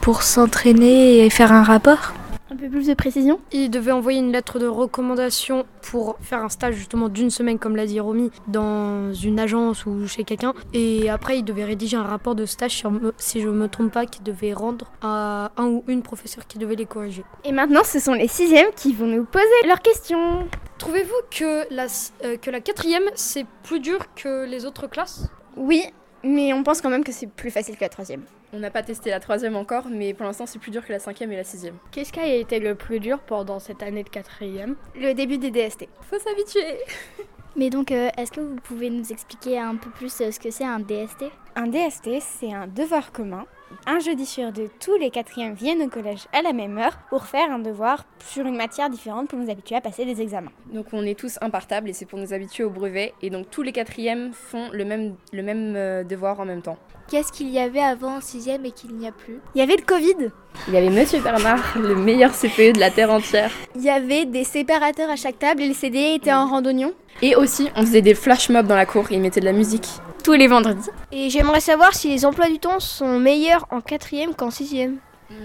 pour 0.01 0.23
s'entraîner 0.23 1.25
et 1.25 1.31
faire 1.31 1.53
un 1.53 1.63
rapport. 1.63 2.15
Peu 2.61 2.69
plus 2.69 2.89
de 2.89 2.93
précision 2.95 3.41
Il 3.53 3.71
devait 3.71 3.91
envoyer 3.91 4.19
une 4.19 4.33
lettre 4.33 4.59
de 4.59 4.67
recommandation 4.67 5.65
pour 5.81 6.19
faire 6.21 6.45
un 6.45 6.51
stage 6.51 6.75
justement 6.75 7.09
d'une 7.09 7.31
semaine, 7.31 7.59
comme 7.59 7.75
l'a 7.75 7.87
dit 7.87 8.01
Romy, 8.01 8.31
dans 8.49 9.15
une 9.15 9.41
agence 9.41 9.87
ou 9.87 10.07
chez 10.07 10.25
quelqu'un. 10.25 10.53
Et 10.75 11.09
après, 11.09 11.39
il 11.39 11.43
devait 11.43 11.65
rédiger 11.65 11.97
un 11.97 12.03
rapport 12.03 12.35
de 12.35 12.45
stage, 12.45 12.73
sur, 12.73 12.93
si 13.17 13.41
je 13.41 13.49
ne 13.49 13.55
me 13.55 13.67
trompe 13.67 13.93
pas, 13.93 14.05
qu'il 14.05 14.25
devait 14.25 14.53
rendre 14.53 14.93
à 15.01 15.53
un 15.57 15.69
ou 15.69 15.85
une 15.89 16.03
professeur 16.03 16.47
qui 16.47 16.59
devait 16.59 16.77
les 16.77 16.85
corriger. 16.85 17.25
Et 17.45 17.53
maintenant, 17.53 17.83
ce 17.83 17.99
sont 17.99 18.13
les 18.13 18.29
sixièmes 18.29 18.69
qui 18.77 18.93
vont 18.93 19.07
nous 19.07 19.25
poser 19.25 19.47
leurs 19.67 19.81
questions. 19.81 20.47
Trouvez-vous 20.77 21.15
que 21.31 21.75
la, 21.75 21.87
euh, 22.25 22.37
que 22.37 22.51
la 22.51 22.61
quatrième, 22.61 23.05
c'est 23.15 23.47
plus 23.63 23.81
dur 23.81 24.01
que 24.15 24.45
les 24.45 24.67
autres 24.67 24.87
classes? 24.87 25.31
Oui, 25.57 25.83
mais 26.23 26.53
on 26.53 26.63
pense 26.63 26.83
quand 26.83 26.91
même 26.91 27.05
que 27.05 27.13
c'est 27.13 27.27
plus 27.27 27.51
facile 27.51 27.77
que 27.77 27.85
la 27.85 27.89
troisième. 27.89 28.25
On 28.53 28.59
n'a 28.59 28.71
pas 28.71 28.83
testé 28.83 29.11
la 29.11 29.21
troisième 29.21 29.57
encore, 29.57 29.87
mais 29.89 30.15
pour 30.15 30.27
l'instant 30.27 30.47
c'est 30.47 30.59
plus 30.59 30.71
dur 30.71 30.85
que 30.85 30.93
la 30.93 30.99
cinquième 30.99 31.31
et 31.33 31.37
la 31.37 31.45
sixième. 31.45 31.77
Qu'est-ce 31.93 32.13
qui 32.13 32.21
a 32.21 32.27
été 32.27 32.59
le 32.59 32.75
plus 32.75 33.01
dur 33.01 33.21
pendant 33.21 33.59
cette 33.59 33.83
année 33.83 34.03
de 34.03 34.09
quatrième? 34.09 34.77
Le 34.97 35.13
début 35.13 35.39
des 35.39 35.51
DST. 35.51 35.89
Faut 36.03 36.19
s'habituer 36.19 36.79
Mais 37.57 37.69
donc, 37.69 37.91
euh, 37.91 38.11
est-ce 38.17 38.31
que 38.31 38.41
vous 38.41 38.57
pouvez 38.57 38.91
nous 38.91 39.11
expliquer 39.11 39.59
un 39.59 39.75
peu 39.75 39.91
plus 39.91 40.21
euh, 40.21 40.31
ce 40.31 40.39
que 40.39 40.51
c'est 40.51 40.65
un 40.65 40.79
DST 40.79 41.25
Un 41.57 41.67
DST, 41.67 42.21
c'est 42.21 42.53
un 42.53 42.69
devoir 42.69 43.11
commun. 43.11 43.45
Un 43.87 43.99
jeudi 43.99 44.27
sur 44.27 44.53
deux, 44.53 44.69
tous 44.81 44.97
les 44.97 45.11
quatrièmes 45.11 45.55
viennent 45.55 45.83
au 45.83 45.89
collège 45.89 46.27
à 46.33 46.43
la 46.43 46.53
même 46.53 46.79
heure 46.79 46.99
pour 47.09 47.27
faire 47.27 47.51
un 47.53 47.59
devoir 47.59 48.05
sur 48.19 48.47
une 48.47 48.57
matière 48.57 48.91
différente 48.91 49.29
pour 49.29 49.39
nous 49.39 49.51
habituer 49.51 49.77
à 49.77 49.81
passer 49.81 50.05
des 50.05 50.21
examens. 50.21 50.51
Donc 50.73 50.87
on 50.93 51.05
est 51.05 51.19
tous 51.19 51.39
impartables 51.41 51.89
et 51.89 51.93
c'est 51.93 52.07
pour 52.07 52.19
nous 52.19 52.33
habituer 52.33 52.65
au 52.65 52.71
brevet. 52.71 53.15
Et 53.23 53.31
donc 53.31 53.49
tous 53.51 53.63
les 53.63 53.73
quatrièmes 53.73 54.33
font 54.33 54.71
le 54.73 54.85
même, 54.85 55.15
le 55.33 55.43
même 55.43 55.75
euh, 55.77 56.05
devoir 56.05 56.41
en 56.41 56.45
même 56.45 56.63
temps. 56.63 56.79
Qu'est-ce 57.11 57.33
qu'il 57.33 57.49
y 57.51 57.59
avait 57.59 57.81
avant 57.81 58.19
en 58.19 58.21
sixième 58.21 58.65
et 58.65 58.71
qu'il 58.71 58.95
n'y 58.95 59.09
a 59.09 59.11
plus 59.11 59.41
Il 59.57 59.59
y 59.59 59.63
avait 59.63 59.75
le 59.75 59.83
Covid. 59.83 60.31
Il 60.69 60.75
y 60.75 60.77
avait 60.77 60.91
Monsieur 60.91 61.19
Bernard, 61.19 61.59
le 61.77 61.97
meilleur 61.97 62.31
CPE 62.31 62.75
de 62.75 62.79
la 62.79 62.93
Terre 62.93 63.11
entière. 63.11 63.51
Il 63.75 63.83
y 63.83 63.91
avait 63.91 64.27
des 64.27 64.45
séparateurs 64.45 65.11
à 65.11 65.17
chaque 65.17 65.41
table 65.41 65.61
et 65.61 65.67
les 65.67 65.75
CD 65.75 66.15
étaient 66.15 66.33
en 66.33 66.47
randonnion. 66.47 66.93
Et 67.21 67.35
aussi, 67.35 67.69
on 67.75 67.81
faisait 67.81 68.01
des 68.01 68.15
flash 68.15 68.49
mobs 68.49 68.69
dans 68.69 68.77
la 68.77 68.87
cour 68.87 69.11
et 69.11 69.17
ils 69.17 69.21
mettaient 69.21 69.41
de 69.41 69.45
la 69.45 69.53
musique 69.53 69.89
tous 70.23 70.35
les 70.35 70.47
vendredis. 70.47 70.89
Et 71.11 71.31
j'aimerais 71.31 71.61
savoir 71.61 71.95
si 71.95 72.11
les 72.11 72.25
emplois 72.25 72.49
du 72.49 72.61
temps 72.61 72.79
sont 72.79 73.19
meilleurs 73.19 73.67
en 73.71 73.81
quatrième 73.81 74.37
qu'en 74.37 74.53
sixième. 74.53 74.99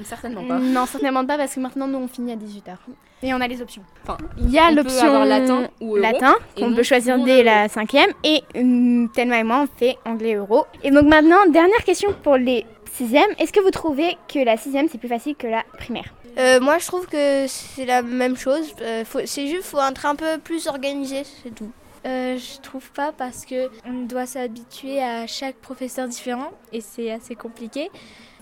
Certainement 0.04 0.44
pas. 0.44 0.60
Non, 0.60 0.86
certainement 0.86 1.26
pas 1.26 1.38
parce 1.38 1.56
que 1.56 1.60
maintenant 1.60 1.88
nous 1.88 1.98
on 1.98 2.08
finit 2.08 2.32
à 2.32 2.36
18h. 2.36 2.76
Et 3.24 3.34
on 3.34 3.42
a 3.42 3.48
les 3.48 3.62
options. 3.62 3.82
Enfin, 4.04 4.18
Il 4.38 4.52
y 4.52 4.60
a 4.60 4.72
l'option 4.72 5.24
latin 5.24 5.68
ou 5.82 5.96
euro, 5.96 5.98
latin 5.98 6.36
qu'on 6.58 6.74
peut 6.74 6.84
choisir 6.84 7.18
dès 7.24 7.44
la 7.44 7.70
cinquième 7.70 8.10
et 8.24 8.44
hum, 8.56 9.10
Thelma 9.14 9.40
et 9.40 9.44
moi 9.44 9.64
on 9.64 9.80
fait 9.80 9.98
anglais 10.06 10.36
euro. 10.36 10.66
Et 10.84 10.92
donc 10.92 11.06
maintenant 11.06 11.46
dernière 11.50 11.84
question 11.84 12.14
pour 12.24 12.38
les 12.38 12.66
sixièmes. 12.92 13.32
Est-ce 13.40 13.54
que 13.54 13.62
vous 13.62 13.72
trouvez 13.72 14.18
que 14.32 14.40
la 14.40 14.58
sixième 14.58 14.88
c'est 14.90 14.98
plus 14.98 15.10
facile 15.10 15.36
que 15.36 15.48
la 15.48 15.64
primaire? 15.78 16.14
Euh, 16.38 16.60
moi, 16.60 16.80
je 16.80 16.88
trouve 16.88 17.08
que 17.08 17.46
c'est 17.48 17.86
la 17.86 18.02
même 18.02 18.36
chose. 18.36 18.74
Euh, 18.82 19.04
c'est 19.26 19.48
juste 19.48 19.64
faut 19.64 19.80
être 19.80 20.06
un 20.06 20.16
peu 20.16 20.38
plus 20.44 20.68
organisé, 20.68 21.24
c'est 21.24 21.54
tout. 21.54 21.72
Euh, 22.06 22.38
je 22.38 22.62
trouve 22.62 22.88
pas 22.92 23.12
parce 23.12 23.46
que 23.46 23.70
on 23.86 24.06
doit 24.06 24.28
s'habituer 24.28 25.02
à 25.02 25.26
chaque 25.26 25.56
professeur 25.56 26.08
différent 26.08 26.52
et 26.72 26.82
c'est 26.82 27.10
assez 27.10 27.36
compliqué. 27.36 27.90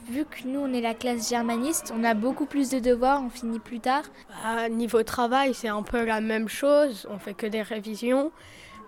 Vu 0.10 0.26
que 0.26 0.48
nous 0.48 0.60
on 0.60 0.74
est 0.74 0.82
la 0.82 0.94
classe 0.94 1.30
germaniste, 1.30 1.94
on 1.98 2.04
a 2.04 2.14
beaucoup 2.14 2.46
plus 2.46 2.70
de 2.70 2.80
devoirs, 2.80 3.22
on 3.26 3.30
finit 3.30 3.60
plus 3.60 3.80
tard. 3.80 4.04
Bah, 4.44 4.68
niveau 4.70 5.02
travail, 5.04 5.54
c'est 5.54 5.70
un 5.70 5.82
peu 5.82 6.04
la 6.04 6.20
même 6.20 6.50
chose. 6.50 7.08
On 7.10 7.20
fait 7.20 7.34
que 7.34 7.48
des 7.48 7.62
révisions. 7.62 8.32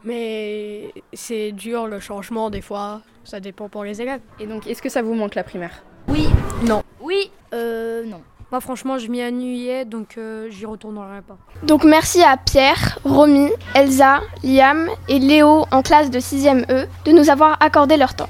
Mais 0.03 0.93
c'est 1.13 1.51
dur 1.51 1.87
le 1.87 1.99
changement 1.99 2.49
des 2.49 2.61
fois. 2.61 3.01
Ça 3.23 3.39
dépend 3.39 3.69
pour 3.69 3.83
les 3.83 4.01
élèves. 4.01 4.21
Et 4.39 4.45
donc, 4.45 4.67
est-ce 4.67 4.81
que 4.81 4.89
ça 4.89 5.01
vous 5.01 5.15
manque 5.15 5.35
la 5.35 5.43
primaire? 5.43 5.83
Oui. 6.07 6.27
Non. 6.63 6.83
Oui. 7.01 7.31
Euh, 7.53 8.03
non. 8.05 8.21
Moi, 8.51 8.61
franchement, 8.61 8.99
je 8.99 9.09
m'y 9.09 9.23
ennuyais, 9.23 9.85
donc 9.85 10.17
euh, 10.17 10.49
j'y 10.51 10.67
retournerai 10.67 11.21
pas. 11.23 11.37
Donc 11.63 11.83
merci 11.83 12.21
à 12.21 12.37
Pierre, 12.37 12.99
Romy, 13.03 13.49
Elsa, 13.73 14.21
Liam 14.43 14.87
et 15.07 15.17
Léo 15.17 15.65
en 15.71 15.81
classe 15.81 16.11
de 16.11 16.19
6ème 16.19 16.71
E 16.71 16.87
de 17.05 17.11
nous 17.11 17.31
avoir 17.31 17.57
accordé 17.61 17.97
leur 17.97 18.13
temps. 18.15 18.29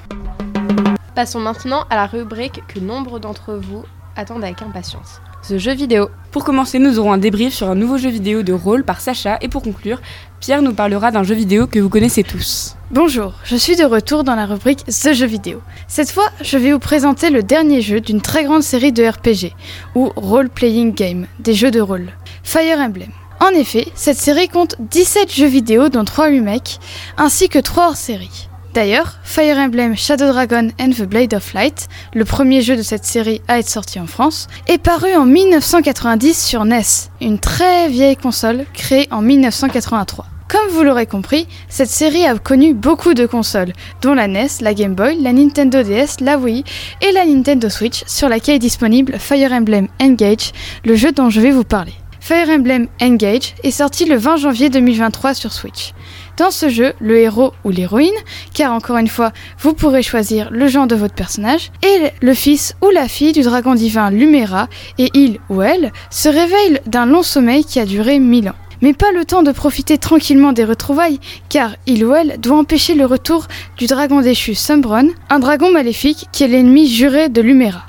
Passons 1.16 1.40
maintenant 1.40 1.86
à 1.90 1.96
la 1.96 2.08
rubrique 2.08 2.62
que 2.68 2.78
nombre 2.78 3.20
d'entre 3.20 3.54
vous 3.54 3.86
attendent 4.18 4.44
avec 4.44 4.62
impatience. 4.62 5.22
The 5.48 5.58
jeu 5.58 5.74
vidéo. 5.74 6.10
Pour 6.32 6.44
commencer, 6.44 6.78
nous 6.78 7.00
aurons 7.00 7.14
un 7.14 7.18
débrief 7.18 7.54
sur 7.54 7.70
un 7.70 7.76
nouveau 7.76 7.98
jeu 7.98 8.10
vidéo 8.10 8.44
de 8.44 8.52
rôle 8.52 8.84
par 8.84 9.00
Sacha 9.00 9.38
et 9.40 9.48
pour 9.48 9.62
conclure, 9.62 10.02
Pierre 10.42 10.62
nous 10.62 10.74
parlera 10.74 11.12
d'un 11.12 11.24
jeu 11.24 11.34
vidéo 11.36 11.68
que 11.68 11.80
vous 11.80 11.88
connaissez 11.88 12.24
tous. 12.24 12.76
Bonjour, 12.92 13.32
je 13.46 13.56
suis 13.56 13.78
de 13.78 13.86
retour 13.86 14.26
dans 14.26 14.36
la 14.36 14.46
rubrique 14.46 14.84
The 14.88 15.14
Jeux 15.14 15.26
vidéo. 15.26 15.62
Cette 15.88 16.12
fois, 16.12 16.26
je 16.42 16.58
vais 16.58 16.74
vous 16.74 16.80
présenter 16.80 17.30
le 17.30 17.44
dernier 17.44 17.82
jeu 17.82 18.02
d'une 18.02 18.22
très 18.22 18.44
grande 18.44 18.64
série 18.64 18.92
de 18.92 19.08
RPG, 19.08 19.56
ou 19.96 20.12
Role 20.18 20.50
Playing 20.50 20.94
Game, 20.94 21.28
des 21.40 21.54
jeux 21.54 21.72
de 21.72 21.80
rôle, 21.80 22.12
Fire 22.44 22.80
Emblem. 22.80 23.12
En 23.40 23.52
effet, 23.52 23.88
cette 23.96 24.18
série 24.18 24.50
compte 24.50 24.76
17 24.80 25.34
jeux 25.34 25.48
vidéo 25.48 25.88
dont 25.88 26.04
3 26.04 26.26
remakes, 26.26 26.80
ainsi 27.18 27.48
que 27.48 27.60
3 27.60 27.88
hors-séries. 27.88 28.50
D'ailleurs, 28.76 29.14
Fire 29.24 29.58
Emblem 29.58 29.96
Shadow 29.96 30.28
Dragon 30.34 30.68
and 30.82 30.90
the 30.90 31.04
Blade 31.04 31.34
of 31.34 31.54
Light, 31.54 31.88
le 32.14 32.26
premier 32.26 32.62
jeu 32.62 32.76
de 32.76 32.82
cette 32.82 33.06
série 33.06 33.42
à 33.48 33.58
être 33.58 33.70
sorti 33.70 34.02
en 34.02 34.06
France, 34.06 34.50
est 34.68 34.80
paru 34.80 35.16
en 35.16 35.26
1990 35.26 36.46
sur 36.46 36.66
NES, 36.66 36.82
une 37.22 37.40
très 37.40 37.88
vieille 37.88 38.18
console 38.18 38.66
créée 38.74 39.08
en 39.12 39.22
1983. 39.22 40.26
Comme 40.50 40.68
vous 40.72 40.84
l'aurez 40.84 41.06
compris, 41.06 41.48
cette 41.70 41.90
série 41.90 42.26
a 42.26 42.38
connu 42.38 42.74
beaucoup 42.74 43.14
de 43.14 43.26
consoles, 43.26 43.72
dont 44.02 44.14
la 44.14 44.28
NES, 44.28 44.50
la 44.60 44.74
Game 44.74 44.94
Boy, 44.94 45.22
la 45.22 45.32
Nintendo 45.32 45.82
DS, 45.82 46.20
la 46.20 46.38
Wii 46.38 46.66
et 47.00 47.14
la 47.14 47.26
Nintendo 47.26 47.70
Switch, 47.70 48.04
sur 48.08 48.28
laquelle 48.28 48.56
est 48.56 48.60
disponible 48.60 49.18
Fire 49.20 49.54
Emblem 49.54 49.88
Engage, 50.02 50.52
le 50.84 50.98
jeu 50.98 51.14
dont 51.14 51.30
je 51.30 51.40
vais 51.40 51.52
vous 51.52 51.64
parler. 51.64 51.94
Fire 52.20 52.50
Emblem 52.50 52.88
Engage 53.02 53.54
est 53.64 53.70
sorti 53.70 54.04
le 54.04 54.18
20 54.18 54.38
janvier 54.38 54.72
2023 54.72 55.36
sur 55.36 55.54
Switch. 55.54 55.94
Dans 56.38 56.52
ce 56.52 56.68
jeu, 56.68 56.94
le 57.00 57.18
héros 57.18 57.54
ou 57.64 57.70
l'héroïne, 57.70 58.10
car 58.54 58.74
encore 58.74 58.98
une 58.98 59.08
fois, 59.08 59.32
vous 59.60 59.74
pourrez 59.74 60.04
choisir 60.04 60.50
le 60.52 60.68
genre 60.68 60.88
de 60.88 60.96
votre 60.96 61.14
personnage, 61.14 61.72
est 61.82 62.14
le 62.22 62.34
fils 62.34 62.76
ou 62.82 62.90
la 62.90 63.08
fille 63.08 63.32
du 63.32 63.42
dragon 63.42 63.74
divin 63.74 64.10
Lumera, 64.10 64.68
et 64.98 65.10
il 65.14 65.40
ou 65.50 65.62
elle 65.62 65.94
se 66.10 66.28
réveille 66.28 66.82
d'un 66.88 67.06
long 67.06 67.24
sommeil 67.24 67.64
qui 67.64 67.80
a 67.80 67.86
duré 67.86 68.20
1000 68.20 68.50
ans. 68.50 68.56
Mais 68.82 68.94
pas 68.94 69.14
le 69.14 69.24
temps 69.24 69.44
de 69.44 69.54
profiter 69.54 69.98
tranquillement 69.98 70.52
des 70.52 70.66
retrouvailles, 70.66 71.22
car 71.48 71.78
il 71.88 72.04
ou 72.04 72.14
elle 72.14 72.38
doit 72.40 72.58
empêcher 72.58 72.96
le 72.96 73.06
retour 73.06 73.48
du 73.78 73.88
dragon 73.88 74.20
déchu 74.20 74.56
Sumbron, 74.56 75.12
un 75.30 75.40
dragon 75.40 75.72
maléfique 75.72 76.28
qui 76.34 76.44
est 76.44 76.50
l'ennemi 76.50 76.88
juré 76.88 77.30
de 77.30 77.42
Lumera. 77.42 77.86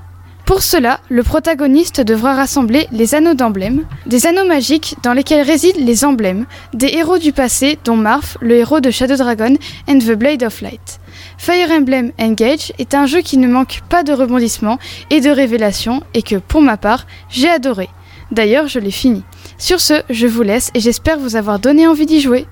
Pour 0.47 0.63
cela, 0.63 1.01
le 1.09 1.25
protagoniste 1.25 2.01
devra 2.01 2.35
rassembler 2.35 2.87
les 2.93 3.17
anneaux 3.17 3.35
d'emblèmes, 3.35 3.85
des 4.07 4.29
anneaux 4.29 4.47
magiques 4.47 4.95
dans 5.03 5.13
lesquels 5.13 5.45
résident 5.45 5.85
les 5.85 6.05
emblèmes 6.05 6.47
des 6.73 6.87
héros 6.87 7.19
du 7.19 7.33
passé 7.33 7.81
dont 7.85 7.97
Marth, 7.97 8.39
le 8.41 8.55
héros 8.55 8.79
de 8.79 8.93
Shadow 8.93 9.17
Dragon 9.17 9.57
and 9.89 9.99
the 9.99 10.13
Blade 10.13 10.45
of 10.45 10.61
Light. 10.61 11.01
Fire 11.37 11.73
Emblem 11.73 12.13
Engage 12.21 12.73
est 12.79 12.95
un 12.95 13.07
jeu 13.07 13.23
qui 13.23 13.39
ne 13.39 13.49
manque 13.49 13.81
pas 13.89 14.05
de 14.05 14.13
rebondissements 14.13 14.79
et 15.11 15.21
de 15.21 15.31
révélations 15.31 16.05
et 16.15 16.23
que, 16.23 16.37
pour 16.37 16.63
ma 16.63 16.77
part, 16.77 17.07
j'ai 17.29 17.49
adoré. 17.49 17.89
D'ailleurs, 18.31 18.69
je 18.69 18.79
l'ai 18.79 18.93
fini. 18.93 19.25
Sur 19.59 19.81
ce, 19.81 19.95
je 20.11 20.29
vous 20.29 20.43
laisse 20.43 20.71
et 20.75 20.81
j'espère 20.81 21.19
vous 21.19 21.35
avoir 21.35 21.59
donné 21.59 21.89
envie 21.89 22.07
d'y 22.07 22.21
jouer. 22.21 22.47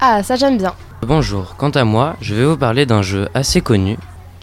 Ah, 0.00 0.22
ça 0.22 0.36
j'aime 0.36 0.58
bien. 0.58 0.74
Bonjour, 1.00 1.56
quant 1.56 1.70
à 1.70 1.84
moi, 1.84 2.16
je 2.20 2.34
vais 2.34 2.44
vous 2.44 2.58
parler 2.58 2.84
d'un 2.84 3.00
jeu 3.00 3.30
assez 3.32 3.62
connu 3.62 3.96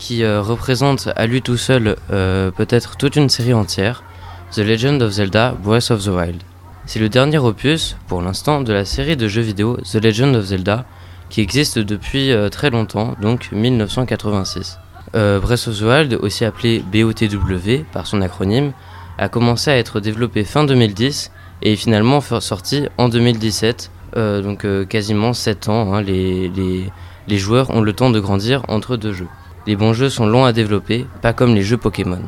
qui 0.06 0.24
euh, 0.24 0.40
représente 0.40 1.10
à 1.16 1.26
lui 1.26 1.42
tout 1.42 1.58
seul 1.58 1.96
euh, 2.12 2.52
peut-être 2.52 2.96
toute 2.96 3.16
une 3.16 3.28
série 3.28 3.56
entière, 3.56 4.04
The 4.52 4.60
Legend 4.60 5.02
of 5.02 5.14
Zelda 5.14 5.56
Breath 5.64 5.90
of 5.90 6.04
the 6.04 6.10
Wild. 6.10 6.44
C'est 6.86 7.00
le 7.00 7.10
dernier 7.10 7.40
opus, 7.40 7.98
pour 8.08 8.22
l'instant, 8.22 8.62
de 8.62 8.72
la 8.72 8.86
série 8.86 9.18
de 9.18 9.28
jeux 9.28 9.42
vidéo 9.42 9.78
The 9.78 9.96
Legend 9.96 10.36
of 10.36 10.46
Zelda, 10.46 10.86
qui 11.32 11.42
existe 11.42 11.80
depuis 11.80 12.32
euh, 12.32 12.50
très 12.50 12.70
longtemps, 12.70 13.16
donc 13.20 13.50
1986. 13.52 14.78
Euh, 15.16 15.40
Breath 15.40 15.68
of 15.68 15.80
the 15.80 15.82
Wild, 15.82 16.20
aussi 16.22 16.46
appelé 16.46 16.84
BOTW 16.94 17.84
par 17.92 18.06
son 18.06 18.22
acronyme, 18.22 18.74
a 19.18 19.28
commencé 19.28 19.72
à 19.72 19.78
être 19.78 20.00
développé 20.00 20.44
fin 20.44 20.66
2010 20.66 21.32
et 21.64 21.74
est 21.74 21.78
finalement 21.78 22.22
sorti 22.22 22.86
en 23.00 23.10
2017, 23.10 23.90
euh, 24.18 24.44
donc 24.44 24.68
quasiment 24.88 25.34
7 25.34 25.68
ans. 25.68 25.96
hein, 25.96 26.04
les 26.04 26.92
joueurs 27.40 27.72
ont 27.72 27.82
le 27.82 27.94
temps 27.94 28.12
de 28.12 28.20
grandir 28.20 28.62
entre 28.68 28.98
deux 28.98 29.14
jeux. 29.14 29.30
Les 29.68 29.76
bons 29.76 29.94
jeux 29.94 30.10
sont 30.10 30.28
longs 30.28 30.46
à 30.46 30.54
développer, 30.54 31.08
pas 31.22 31.34
comme 31.34 31.56
les 31.56 31.64
jeux 31.64 31.78
Pokémon. 31.78 32.22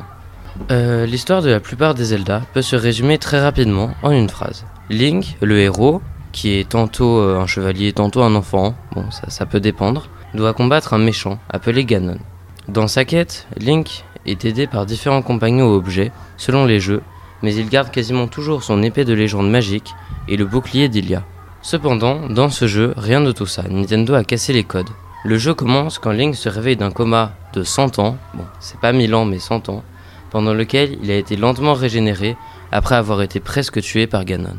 Euh, 0.71 1.05
L'histoire 1.05 1.41
de 1.41 1.49
la 1.49 1.59
plupart 1.59 1.93
des 1.93 2.05
Zelda 2.05 2.41
peut 2.53 2.63
se 2.63 2.75
résumer 2.75 3.17
très 3.19 3.39
rapidement 3.39 3.91
en 4.01 4.11
une 4.11 4.29
phrase. 4.29 4.65
Link, 4.89 5.37
le 5.41 5.59
héros, 5.59 6.01
qui 6.31 6.57
est 6.57 6.69
tantôt 6.69 7.19
euh, 7.19 7.39
un 7.39 7.45
chevalier, 7.45 7.93
tantôt 7.93 8.23
un 8.23 8.33
enfant, 8.35 8.75
bon 8.93 9.09
ça, 9.11 9.29
ça 9.29 9.45
peut 9.45 9.59
dépendre, 9.59 10.09
doit 10.33 10.53
combattre 10.53 10.93
un 10.93 10.97
méchant 10.97 11.39
appelé 11.49 11.85
Ganon. 11.85 12.17
Dans 12.67 12.87
sa 12.87 13.05
quête, 13.05 13.47
Link 13.57 14.03
est 14.25 14.45
aidé 14.45 14.67
par 14.67 14.85
différents 14.85 15.21
compagnons 15.21 15.69
ou 15.69 15.75
objets, 15.75 16.11
selon 16.37 16.65
les 16.65 16.79
jeux, 16.79 17.01
mais 17.43 17.53
il 17.53 17.69
garde 17.69 17.91
quasiment 17.91 18.27
toujours 18.27 18.63
son 18.63 18.81
épée 18.83 19.05
de 19.05 19.13
légende 19.13 19.49
magique 19.49 19.93
et 20.27 20.37
le 20.37 20.45
bouclier 20.45 20.89
d'Ilia. 20.89 21.23
Cependant, 21.61 22.27
dans 22.29 22.49
ce 22.49 22.67
jeu, 22.67 22.93
rien 22.97 23.21
de 23.21 23.31
tout 23.31 23.45
ça, 23.45 23.63
Nintendo 23.69 24.15
a 24.15 24.23
cassé 24.23 24.53
les 24.53 24.63
codes. 24.63 24.89
Le 25.23 25.37
jeu 25.37 25.53
commence 25.53 25.97
quand 25.97 26.11
Link 26.11 26.35
se 26.35 26.47
réveille 26.47 26.77
d'un 26.77 26.91
coma 26.91 27.33
de 27.53 27.63
100 27.63 27.99
ans, 27.99 28.17
bon, 28.35 28.45
c'est 28.59 28.79
pas 28.79 28.93
1000 28.93 29.15
ans 29.15 29.25
mais 29.25 29.39
100 29.39 29.69
ans, 29.69 29.83
pendant 30.29 30.53
lequel 30.53 30.97
il 31.01 31.09
a 31.09 31.15
été 31.15 31.35
lentement 31.35 31.73
régénéré 31.73 32.37
après 32.71 32.95
avoir 32.95 33.21
été 33.21 33.39
presque 33.39 33.81
tué 33.81 34.05
par 34.05 34.25
Ganon. 34.25 34.55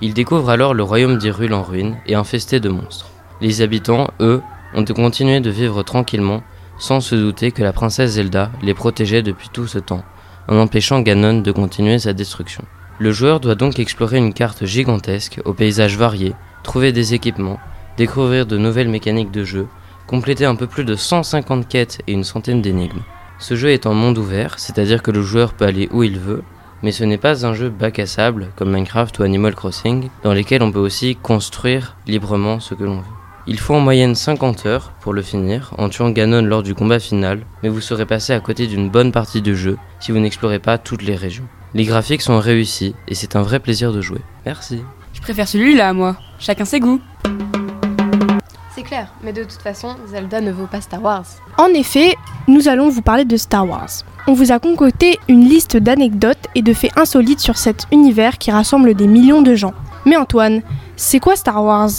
Il 0.00 0.12
découvre 0.14 0.50
alors 0.50 0.74
le 0.74 0.82
royaume 0.82 1.18
d'Hyrule 1.18 1.54
en 1.54 1.62
ruine 1.62 1.96
et 2.06 2.14
infesté 2.16 2.58
de 2.58 2.68
monstres. 2.68 3.10
Les 3.40 3.62
habitants, 3.62 4.08
eux, 4.20 4.42
ont 4.74 4.84
continué 4.84 5.40
de 5.40 5.50
vivre 5.50 5.82
tranquillement, 5.82 6.42
sans 6.78 7.00
se 7.00 7.14
douter 7.14 7.52
que 7.52 7.62
la 7.62 7.72
princesse 7.72 8.12
Zelda 8.12 8.50
les 8.62 8.74
protégeait 8.74 9.22
depuis 9.22 9.48
tout 9.52 9.66
ce 9.66 9.78
temps, 9.78 10.04
en 10.48 10.56
empêchant 10.56 11.02
Ganon 11.02 11.40
de 11.40 11.52
continuer 11.52 11.98
sa 11.98 12.12
destruction. 12.12 12.64
Le 12.98 13.12
joueur 13.12 13.40
doit 13.40 13.54
donc 13.54 13.78
explorer 13.78 14.18
une 14.18 14.34
carte 14.34 14.64
gigantesque, 14.64 15.40
aux 15.44 15.54
paysages 15.54 15.96
variés, 15.96 16.34
trouver 16.62 16.92
des 16.92 17.14
équipements, 17.14 17.58
découvrir 17.96 18.46
de 18.46 18.58
nouvelles 18.58 18.88
mécaniques 18.88 19.30
de 19.30 19.44
jeu, 19.44 19.68
compléter 20.10 20.44
un 20.44 20.56
peu 20.56 20.66
plus 20.66 20.82
de 20.82 20.96
150 20.96 21.68
quêtes 21.68 22.00
et 22.08 22.12
une 22.12 22.24
centaine 22.24 22.60
d'énigmes. 22.60 23.02
Ce 23.38 23.54
jeu 23.54 23.70
est 23.70 23.86
en 23.86 23.94
monde 23.94 24.18
ouvert, 24.18 24.58
c'est-à-dire 24.58 25.04
que 25.04 25.12
le 25.12 25.22
joueur 25.22 25.52
peut 25.52 25.64
aller 25.64 25.88
où 25.92 26.02
il 26.02 26.18
veut, 26.18 26.42
mais 26.82 26.90
ce 26.90 27.04
n'est 27.04 27.16
pas 27.16 27.46
un 27.46 27.54
jeu 27.54 27.68
bac 27.70 28.00
à 28.00 28.06
sable 28.06 28.48
comme 28.56 28.72
Minecraft 28.72 29.16
ou 29.20 29.22
Animal 29.22 29.54
Crossing, 29.54 30.08
dans 30.24 30.32
lesquels 30.32 30.64
on 30.64 30.72
peut 30.72 30.80
aussi 30.80 31.14
construire 31.14 31.94
librement 32.08 32.58
ce 32.58 32.74
que 32.74 32.82
l'on 32.82 32.96
veut. 32.96 33.16
Il 33.46 33.60
faut 33.60 33.74
en 33.74 33.80
moyenne 33.80 34.16
50 34.16 34.66
heures 34.66 34.90
pour 35.00 35.12
le 35.12 35.22
finir, 35.22 35.74
en 35.78 35.88
tuant 35.88 36.10
Ganon 36.10 36.42
lors 36.42 36.64
du 36.64 36.74
combat 36.74 36.98
final, 36.98 37.42
mais 37.62 37.68
vous 37.68 37.80
serez 37.80 38.04
passé 38.04 38.32
à 38.32 38.40
côté 38.40 38.66
d'une 38.66 38.90
bonne 38.90 39.12
partie 39.12 39.42
du 39.42 39.54
jeu 39.54 39.78
si 40.00 40.10
vous 40.10 40.18
n'explorez 40.18 40.58
pas 40.58 40.76
toutes 40.76 41.02
les 41.02 41.14
régions. 41.14 41.46
Les 41.72 41.84
graphiques 41.84 42.22
sont 42.22 42.40
réussis 42.40 42.96
et 43.06 43.14
c'est 43.14 43.36
un 43.36 43.42
vrai 43.42 43.60
plaisir 43.60 43.92
de 43.92 44.00
jouer. 44.00 44.22
Merci. 44.44 44.82
Je 45.12 45.20
préfère 45.20 45.46
celui-là, 45.46 45.92
moi. 45.92 46.16
Chacun 46.40 46.64
ses 46.64 46.80
goûts. 46.80 47.00
C'est 48.74 48.82
clair, 48.82 49.12
mais 49.22 49.32
de 49.32 49.42
toute 49.42 49.60
façon, 49.60 49.96
Zelda 50.08 50.40
ne 50.40 50.52
vaut 50.52 50.66
pas 50.66 50.80
Star 50.80 51.02
Wars. 51.02 51.24
En 51.58 51.66
effet, 51.68 52.14
nous 52.46 52.68
allons 52.68 52.88
vous 52.88 53.02
parler 53.02 53.24
de 53.24 53.36
Star 53.36 53.68
Wars. 53.68 53.90
On 54.28 54.32
vous 54.32 54.52
a 54.52 54.60
concocté 54.60 55.18
une 55.28 55.44
liste 55.44 55.76
d'anecdotes 55.76 56.46
et 56.54 56.62
de 56.62 56.72
faits 56.72 56.96
insolites 56.96 57.40
sur 57.40 57.58
cet 57.58 57.86
univers 57.90 58.38
qui 58.38 58.52
rassemble 58.52 58.94
des 58.94 59.08
millions 59.08 59.42
de 59.42 59.54
gens. 59.56 59.74
Mais 60.06 60.16
Antoine, 60.16 60.62
c'est 60.96 61.18
quoi 61.18 61.34
Star 61.34 61.64
Wars? 61.64 61.90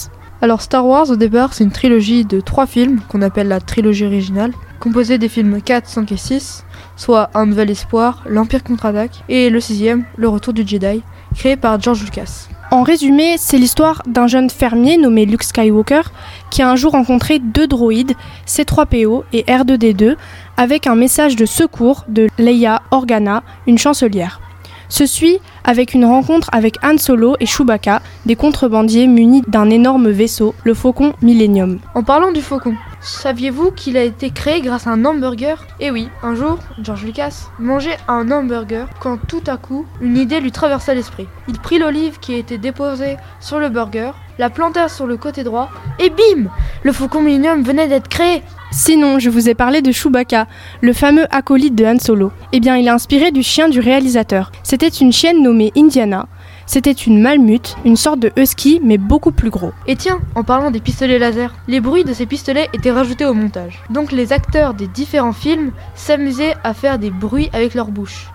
Alors 0.42 0.62
Star 0.62 0.88
Wars 0.88 1.10
au 1.10 1.16
départ 1.18 1.54
c'est 1.54 1.63
une 1.63 1.72
trilogie 1.72 2.25
de 2.25 2.40
trois 2.40 2.66
films 2.66 3.00
qu'on 3.10 3.22
appelle 3.22 3.48
la 3.48 3.60
trilogie 3.60 4.06
originale. 4.06 4.54
composé 4.80 5.20
des 5.20 5.30
films 5.30 5.62
4, 5.62 5.88
5 5.88 6.12
et 6.12 6.18
6, 6.18 6.66
soit 6.96 7.30
Un 7.36 7.46
Nouvel 7.46 7.70
Espoir, 7.70 8.24
L'Empire 8.25 8.63
contre-attaque, 8.63 9.24
et 9.30 9.51
le 9.51 9.60
sixième, 9.60 10.06
Le 10.18 10.28
Retour 10.30 10.54
du 10.54 10.66
Jedi, 10.66 11.04
créé 11.36 11.58
par 11.58 11.80
George 11.80 12.04
Lucas. 12.04 12.48
En 12.74 12.84
résumé, 12.84 13.36
c'est 13.38 13.58
l'histoire 13.58 14.01
d'un 14.08 14.28
jeune 14.28 14.50
fermier 14.50 14.96
nommé 14.96 15.25
Luke 15.25 15.44
Skywalker 15.44 16.04
qui 16.50 16.62
a 16.62 16.70
un 16.70 16.78
jour 16.78 16.94
rencontré 16.94 17.40
deux 17.40 17.68
droïdes, 17.68 18.13
C3PO 18.48 19.24
et 19.34 19.44
R2D2, 19.44 20.16
avec 20.56 20.88
un 20.88 20.96
message 20.96 21.36
de 21.36 21.46
secours 21.46 22.06
de 22.08 22.30
Leia 22.38 22.82
Organa, 22.92 23.44
une 23.68 23.78
chancelière. 23.78 24.40
Se 24.88 25.06
suit 25.06 25.40
avec 25.66 25.94
une 25.94 26.06
rencontre 26.06 26.50
avec 26.54 26.78
Han 26.82 26.98
Solo 26.98 27.36
et 27.42 27.46
Chewbacca, 27.46 28.01
des 28.25 28.38
contrebandiers 28.38 29.08
munis 29.08 29.44
d'un 29.50 29.70
énorme 29.70 30.10
vaisseau, 30.10 30.56
le 30.63 30.74
Faucon 30.74 31.12
Millennium. 31.22 31.80
En 31.94 32.04
parlant 32.04 32.32
du 32.32 32.42
faucon, 32.42 32.75
saviez-vous 33.01 33.72
qu'il 33.72 33.98
a 33.98 34.03
été 34.03 34.31
créé 34.31 34.62
grâce 34.62 34.88
à 34.88 34.91
un 34.91 35.05
hamburger? 35.05 35.65
Eh 35.79 35.91
oui, 35.91 36.10
un 36.24 36.36
jour, 36.36 36.60
George 36.81 37.03
Lucas 37.03 37.50
mangeait 37.60 37.98
un 38.08 38.31
hamburger 38.31 38.88
quand 39.00 39.17
tout 39.27 39.43
à 39.48 39.58
coup, 39.58 39.86
une 40.01 40.17
idée 40.17 40.39
lui 40.39 40.51
traversa 40.51 40.93
l'esprit. 40.93 41.27
Il 41.48 41.60
prit 41.60 41.79
l'olive 41.79 42.20
qui 42.20 42.36
était 42.36 42.58
déposée 42.58 43.17
sur 43.39 43.60
le 43.60 43.70
burger, 43.70 44.12
la 44.38 44.50
planta 44.50 44.89
sur 44.89 45.08
le 45.08 45.17
côté 45.17 45.43
droit, 45.43 45.70
et 46.00 46.10
bim 46.10 46.50
Le 46.84 46.91
Faucon 46.91 47.22
Millennium 47.22 47.63
venait 47.63 47.88
d'être 47.88 48.08
créé 48.08 48.41
Sinon, 48.74 49.20
je 49.20 49.29
vous 49.29 49.50
ai 49.50 49.53
parlé 49.53 49.81
de 49.81 49.91
Chewbacca, 49.91 50.48
le 50.79 50.93
fameux 50.93 51.25
acolyte 51.29 51.75
de 51.75 51.84
Han 51.84 52.00
Solo. 52.00 52.31
Eh 52.53 52.62
bien, 52.62 52.77
il 52.77 52.88
est 52.88 52.91
inspiré 52.91 53.31
du 53.31 53.43
chien 53.43 53.67
du 53.67 53.81
réalisateur. 53.81 54.50
C'était 54.63 54.88
une 54.88 55.12
chienne 55.12 55.43
nommée 55.43 55.74
Indiana. 55.75 56.27
C'était 56.74 56.92
une 56.94 57.22
malmute, 57.22 57.75
une 57.84 57.98
sorte 57.98 58.22
de 58.22 58.32
husky, 58.38 58.80
mais 58.82 58.98
beaucoup 58.98 59.34
plus 59.34 59.50
gros. 59.50 59.74
Et 59.88 59.98
tiens, 59.98 60.22
en 60.36 60.44
parlant 60.46 60.72
des 60.72 60.80
pistolets 60.80 61.20
laser, 61.20 61.54
les 61.68 61.82
bruits 61.82 62.06
de 62.06 62.13
ces 62.13 62.25
pistolets 62.25 62.70
étaient 62.72 62.94
rajoutés 62.94 63.25
au 63.25 63.34
montage. 63.34 63.84
Donc 63.90 64.13
les 64.13 64.32
acteurs 64.32 64.74
des 64.74 64.88
différents 64.88 65.34
films 65.34 65.74
s'amusaient 65.96 66.56
à 66.63 66.74
faire 66.74 66.98
des 66.98 67.10
bruits 67.10 67.50
avec 67.51 67.74
leur 67.74 67.88
bouche. 67.88 68.32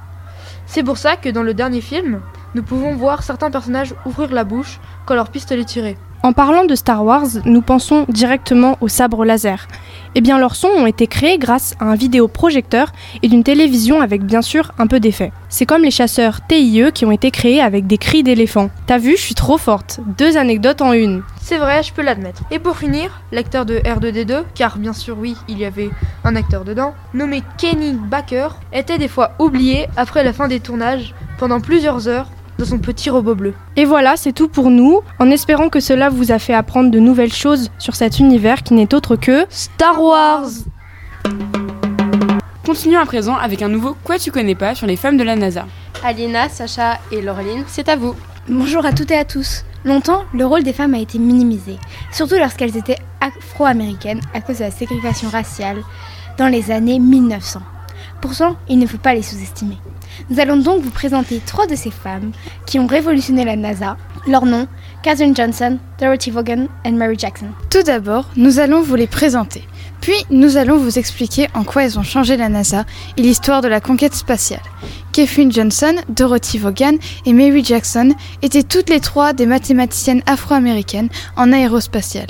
C'est 0.67 0.83
pour 0.83 0.99
ça 0.99 1.17
que 1.17 1.31
dans 1.31 1.43
le 1.43 1.55
dernier 1.55 1.81
film, 1.81 2.21
nous 2.55 2.63
pouvons 2.63 2.95
voir 2.95 3.23
certains 3.23 3.51
personnages 3.51 3.95
ouvrir 4.05 4.31
la 4.31 4.45
bouche 4.45 4.81
quand 5.07 5.15
leur 5.15 5.31
pistolet 5.31 5.65
tirait. 5.65 5.97
En 6.23 6.35
parlant 6.35 6.65
de 6.65 6.75
Star 6.75 7.05
Wars, 7.05 7.29
nous 7.47 7.63
pensons 7.63 8.05
directement 8.11 8.77
aux 8.83 8.89
sabres 8.89 9.25
laser. 9.25 9.67
Eh 10.19 10.23
bien, 10.23 10.39
leurs 10.39 10.57
sons 10.57 10.69
ont 10.69 10.87
été 10.87 11.07
créés 11.07 11.37
grâce 11.37 11.75
à 11.79 11.85
un 11.85 11.95
vidéoprojecteur 11.95 12.91
et 13.23 13.29
d'une 13.29 13.45
télévision 13.45 14.01
avec 14.01 14.25
bien 14.25 14.41
sûr 14.41 14.73
un 14.79 14.87
peu 14.87 14.99
d'effet. 14.99 15.31
C'est 15.51 15.67
comme 15.67 15.83
les 15.83 15.91
chasseurs 15.91 16.41
TIE 16.47 16.91
qui 16.95 17.05
ont 17.05 17.11
été 17.11 17.31
créés 17.31 17.61
avec 17.61 17.87
des 17.87 17.99
cris 17.99 18.23
d'éléphants. 18.23 18.71
T'as 18.87 18.97
vu, 18.97 19.19
je 19.19 19.21
suis 19.21 19.35
trop 19.35 19.59
forte. 19.59 20.01
Deux 20.17 20.39
anecdotes 20.39 20.81
en 20.81 20.95
une. 20.95 21.23
C'est 21.43 21.59
vrai, 21.59 21.83
je 21.83 21.93
peux 21.93 22.01
l'admettre. 22.01 22.45
Et 22.51 22.59
pour 22.59 22.79
finir, 22.79 23.21
l'acteur 23.31 23.67
de 23.67 23.77
R2D2, 23.77 24.45
car 24.55 24.79
bien 24.79 24.95
sûr 24.95 25.19
oui, 25.19 25.37
il 25.49 25.59
y 25.59 25.67
avait 25.67 25.91
un 26.25 26.35
acteur 26.35 26.65
dedans, 26.65 26.95
nommé 27.13 27.43
Kenny 27.59 27.93
Baker, 27.93 28.49
était 28.73 28.97
des 28.97 29.09
fois 29.09 29.33
oublié 29.39 29.87
après 29.99 30.25
la 30.25 30.33
fin 30.33 30.49
des 30.49 30.61
tournages 30.61 31.15
pendant 31.39 31.61
plusieurs 31.61 32.09
heures 32.09 32.31
dans 32.59 32.65
son 32.65 32.79
petit 32.79 33.11
robot 33.11 33.35
bleu. 33.35 33.55
Et 33.77 33.85
voilà, 33.85 34.17
c'est 34.17 34.33
tout 34.33 34.49
pour 34.49 34.71
nous, 34.71 35.01
en 35.19 35.31
espérant 35.31 35.69
que 35.69 35.81
cela 35.81 36.09
vous 36.09 36.33
a 36.33 36.39
fait 36.39 36.55
apprendre 36.55 36.91
de 36.91 36.99
nouvelles 36.99 37.33
choses 37.33 37.71
sur 37.79 37.95
cet 37.95 38.19
univers 38.19 38.63
qui 38.63 38.75
n'est 38.75 38.95
autre 38.95 39.17
que 39.17 39.47
Star 39.51 40.03
Wars 40.03 40.49
Continuons 42.65 43.01
à 43.01 43.07
présent 43.07 43.37
avec 43.37 43.63
un 43.63 43.69
nouveau 43.69 43.97
Quoi 44.03 44.19
tu 44.19 44.33
connais 44.33 44.55
pas 44.55 44.75
sur 44.75 44.87
les 44.87 44.97
femmes 44.97 45.17
de 45.17 45.23
la 45.23 45.37
NASA. 45.37 45.67
Alina, 46.03 46.49
Sacha 46.49 46.99
et 47.13 47.23
Laureline, 47.23 47.65
c'est 47.67 47.89
à 47.89 47.97
vous. 47.97 48.15
Bonjour 48.49 48.85
à 48.85 48.93
toutes 48.93 49.11
et 49.11 49.17
à 49.17 49.25
tous. 49.25 49.65
Longtemps, 49.85 50.25
le 50.35 50.45
rôle 50.45 50.65
des 50.65 50.73
femmes 50.73 50.95
a 50.95 50.99
été 50.99 51.19
minimisé, 51.19 51.77
surtout 52.13 52.35
lorsqu'elles 52.37 52.77
étaient 52.77 52.99
afro-américaines 53.21 54.21
à 54.35 54.41
cause 54.41 54.59
de 54.59 54.65
la 54.65 54.71
ségrégation 54.73 55.29
raciale 55.29 55.79
dans 56.39 56.49
les 56.49 56.73
années 56.73 56.99
1900. 56.99 57.61
Pourtant, 58.21 58.57
il 58.69 58.79
ne 58.79 58.87
faut 58.87 58.99
pas 58.99 59.15
les 59.15 59.23
sous-estimer. 59.23 59.79
Nous 60.31 60.41
allons 60.41 60.57
donc 60.57 60.83
vous 60.83 60.91
présenter 60.91 61.41
trois 61.45 61.67
de 61.67 61.75
ces 61.75 61.91
femmes 61.91 62.33
qui 62.67 62.79
ont 62.79 62.87
révolutionné 62.87 63.45
la 63.45 63.57
NASA. 63.57 63.97
Leurs 64.27 64.47
noms, 64.47 64.67
Katherine 65.03 65.37
Johnson, 65.37 65.79
Dorothy 66.01 66.31
Vaughan 66.31 66.67
et 66.85 66.91
Mary 66.91 67.17
Jackson. 67.19 67.47
Tout 67.71 67.83
d'abord, 67.83 68.29
nous 68.37 68.59
allons 68.59 68.83
vous 68.83 68.97
les 68.97 69.07
présenter. 69.07 69.63
Puis, 70.01 70.17
nous 70.31 70.57
allons 70.57 70.79
vous 70.79 70.99
expliquer 70.99 71.49
en 71.55 71.65
quoi 71.65 71.85
elles 71.85 71.99
ont 71.99 72.05
changé 72.05 72.37
la 72.37 72.49
NASA 72.49 72.85
et 73.17 73.23
l'histoire 73.23 73.61
de 73.61 73.69
la 73.69 73.81
conquête 73.81 74.15
spatiale. 74.15 74.61
Katherine 75.13 75.51
Johnson, 75.53 75.95
Dorothy 76.09 76.59
Vaughan 76.59 76.97
et 77.25 77.33
Mary 77.33 77.65
Jackson 77.65 78.15
étaient 78.43 78.63
toutes 78.63 78.91
les 78.91 79.01
trois 79.01 79.33
des 79.33 79.47
mathématiciennes 79.47 80.23
afro-américaines 80.27 81.09
en 81.37 81.53
aérospatiale, 81.53 82.29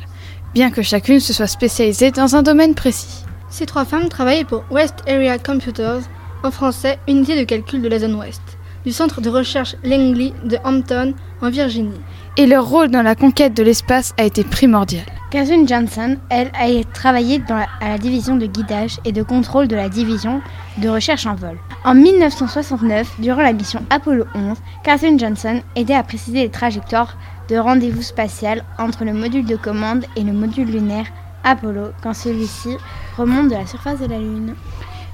bien 0.54 0.70
que 0.70 0.82
chacune 0.82 1.20
se 1.20 1.32
soit 1.32 1.46
spécialisée 1.46 2.10
dans 2.10 2.36
un 2.36 2.42
domaine 2.42 2.74
précis. 2.74 3.24
Ces 3.50 3.66
trois 3.66 3.84
femmes 3.84 4.08
travaillaient 4.08 4.44
pour 4.44 4.64
West 4.70 4.96
Area 5.08 5.38
Computers, 5.38 6.02
en 6.42 6.50
français 6.50 6.98
unité 7.08 7.38
de 7.38 7.44
calcul 7.44 7.82
de 7.82 7.88
la 7.88 7.98
zone 7.98 8.14
ouest, 8.14 8.42
du 8.84 8.92
centre 8.92 9.20
de 9.20 9.30
recherche 9.30 9.76
Langley 9.84 10.32
de 10.44 10.58
Hampton, 10.64 11.14
en 11.42 11.50
Virginie. 11.50 12.00
Et 12.36 12.46
leur 12.46 12.66
rôle 12.66 12.88
dans 12.88 13.02
la 13.02 13.14
conquête 13.14 13.54
de 13.54 13.62
l'espace 13.62 14.14
a 14.18 14.24
été 14.24 14.44
primordial. 14.44 15.04
Catherine 15.30 15.66
Johnson, 15.66 16.16
elle, 16.30 16.50
a 16.54 16.84
travaillé 16.94 17.38
dans 17.40 17.56
la, 17.56 17.66
à 17.80 17.88
la 17.88 17.98
division 17.98 18.36
de 18.36 18.46
guidage 18.46 18.98
et 19.04 19.12
de 19.12 19.22
contrôle 19.22 19.68
de 19.68 19.76
la 19.76 19.88
division 19.88 20.40
de 20.78 20.88
recherche 20.88 21.26
en 21.26 21.34
vol. 21.34 21.58
En 21.84 21.94
1969, 21.94 23.20
durant 23.20 23.42
la 23.42 23.52
mission 23.52 23.84
Apollo 23.90 24.24
11, 24.34 24.56
Catherine 24.84 25.18
Johnson 25.18 25.60
aidait 25.74 25.94
à 25.94 26.02
préciser 26.02 26.42
les 26.42 26.50
trajectoires 26.50 27.16
de 27.48 27.56
rendez-vous 27.56 28.02
spatial 28.02 28.64
entre 28.78 29.04
le 29.04 29.12
module 29.12 29.44
de 29.44 29.56
commande 29.56 30.04
et 30.16 30.22
le 30.22 30.32
module 30.32 30.70
lunaire 30.70 31.06
Apollo 31.44 31.92
quand 32.02 32.14
celui-ci 32.14 32.76
remonte 33.16 33.48
de 33.48 33.54
la 33.54 33.66
surface 33.66 34.00
de 34.00 34.06
la 34.06 34.18
Lune. 34.18 34.54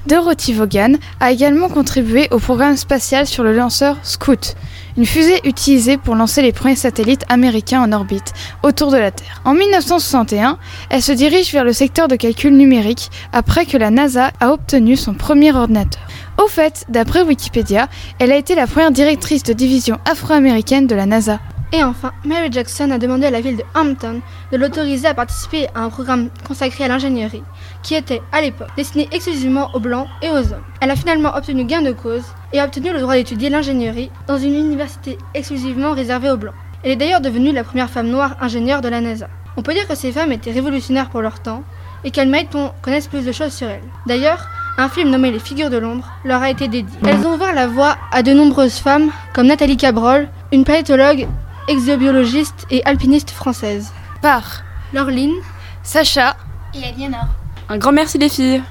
Dorothy 0.07 0.53
Vaughan 0.53 0.95
a 1.21 1.31
également 1.31 1.69
contribué 1.69 2.27
au 2.33 2.39
programme 2.39 2.77
spatial 2.77 3.27
sur 3.27 3.45
le 3.45 3.55
lanceur 3.55 3.97
Scout, 4.03 4.57
une 4.97 5.07
fusée 5.07 5.41
utilisée 5.45 5.97
pour 5.97 6.17
lancer 6.17 6.43
les 6.43 6.53
premiers 6.53 6.77
satellites 6.77 7.25
américains 7.29 7.83
en 7.83 7.93
orbite 7.93 8.33
autour 8.65 8.91
de 8.91 8.97
la 8.97 9.13
Terre. 9.13 9.41
En 9.45 9.55
1961, 9.55 10.59
elle 10.91 11.03
se 11.03 11.13
dirige 11.13 11.53
vers 11.53 11.65
le 11.65 11.73
secteur 11.73 12.09
de 12.09 12.17
calcul 12.17 12.57
numérique 12.57 13.11
après 13.33 13.65
que 13.65 13.77
la 13.77 13.91
NASA 13.91 14.33
a 14.41 14.53
obtenu 14.53 14.97
son 14.97 15.15
premier 15.15 15.55
ordinateur. 15.55 16.03
Au 16.43 16.49
fait, 16.49 16.85
d'après 16.89 17.23
Wikipédia, 17.23 17.89
elle 18.19 18.33
a 18.33 18.37
été 18.37 18.55
la 18.57 18.67
première 18.67 18.91
directrice 18.91 19.45
de 19.45 19.53
division 19.53 19.99
afro-américaine 20.05 20.89
de 20.89 20.97
la 20.97 21.07
NASA. 21.07 21.39
Et 21.75 21.83
enfin, 21.83 22.13
Mary 22.27 22.49
Jackson 22.53 22.91
a 22.91 22.99
demandé 22.99 23.25
à 23.25 23.31
la 23.31 23.41
ville 23.41 23.57
de 23.57 23.65
Hampton 23.75 24.21
de 24.53 24.57
l'autoriser 24.59 25.09
à 25.09 25.15
participer 25.15 25.69
à 25.75 25.81
un 25.81 25.89
programme 25.89 26.29
consacré 26.47 26.85
à 26.85 26.89
l'ingénierie, 26.89 27.43
qui 27.83 27.95
était, 27.95 28.21
à 28.31 28.43
l'époque, 28.43 28.69
destiné 28.77 29.09
exclusivement 29.11 29.71
aux 29.73 29.81
blancs 29.81 30.07
et 30.21 30.29
aux 30.29 30.53
hommes. 30.53 30.65
Elle 30.83 30.91
a 30.91 30.97
finalement 30.97 31.35
obtenu 31.35 31.65
gain 31.65 31.81
de 31.81 31.93
cause 31.93 32.25
et 32.53 32.61
a 32.61 32.67
obtenu 32.67 32.93
le 32.93 33.01
droit 33.01 33.15
d'étudier 33.15 33.49
l'ingénierie 33.49 34.11
dans 34.27 34.37
une 34.37 34.55
université 34.55 35.17
exclusivement 35.33 35.93
réservée 35.93 36.31
aux 36.31 36.37
blancs. 36.37 36.55
Elle 36.83 36.91
est 36.91 36.97
d'ailleurs 36.97 37.23
devenue 37.23 37.53
la 37.53 37.65
première 37.65 37.89
femme 37.89 38.09
noire 38.09 38.37
ingénieure 38.43 38.83
de 38.83 38.89
la 38.89 39.01
NASA. 39.01 39.29
On 39.57 39.63
peut 39.63 39.73
dire 39.73 39.89
que 39.89 39.95
ces 39.95 40.13
femmes 40.13 40.33
étaient 40.33 40.53
révolutionnaires 40.53 41.09
pour 41.09 41.23
leur 41.23 41.41
temps 41.41 41.63
et 42.05 42.11
qu'elles 42.11 42.29
méritent 42.29 42.51
qu'on 42.51 42.73
connaisse 42.83 43.07
plus 43.07 43.25
de 43.25 43.33
choses 43.33 43.53
sur 43.53 43.69
elles. 43.69 43.83
D'ailleurs, 44.07 44.47
un 44.77 44.91
film 44.91 45.09
nommé 45.09 45.31
Les 45.31 45.39
Figures 45.39 45.71
de 45.71 45.79
Londres 45.79 46.11
leur 46.25 46.43
a 46.43 46.51
été 46.51 46.69
dédié. 46.69 46.99
Elles 47.07 47.27
ont 47.27 47.35
ouvert 47.35 47.55
la 47.55 47.67
voie 47.67 47.97
à 48.11 48.23
de 48.23 48.33
nombreuses 48.33 48.79
femmes 48.79 49.11
comme 49.33 49.47
Nathalie 49.47 49.79
Cabrol, 49.79 50.29
une 50.53 50.65
planétologue 50.65 51.29
exobiologiste 51.69 52.67
et 52.71 52.85
alpiniste 52.85 53.31
française. 53.31 53.93
Par 54.21 54.63
Laureline, 54.93 55.35
Sacha 55.83 56.37
et 56.75 56.85
Aliénor. 56.85 57.27
Un 57.69 57.79
grand 57.79 57.93
merci 57.93 58.19
les 58.19 58.29
filles. 58.29 58.63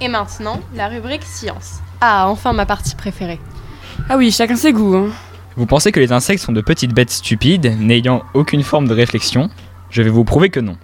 Et 0.00 0.08
maintenant, 0.08 0.60
la 0.74 0.88
rubrique 0.88 1.24
science. 1.24 1.80
Ah, 2.00 2.28
enfin 2.28 2.52
ma 2.52 2.66
partie 2.66 2.94
préférée. 2.94 3.40
Ah 4.08 4.16
oui, 4.16 4.30
chacun 4.30 4.56
ses 4.56 4.72
goûts. 4.72 4.96
Hein. 4.96 5.08
Vous 5.56 5.66
pensez 5.66 5.90
que 5.90 5.98
les 5.98 6.12
insectes 6.12 6.42
sont 6.42 6.52
de 6.52 6.60
petites 6.60 6.94
bêtes 6.94 7.10
stupides, 7.10 7.76
n'ayant 7.80 8.22
aucune 8.34 8.62
forme 8.62 8.86
de 8.86 8.94
réflexion? 8.94 9.50
Je 9.90 10.02
vais 10.02 10.10
vous 10.10 10.24
prouver 10.24 10.50
que 10.50 10.60
non. 10.60 10.76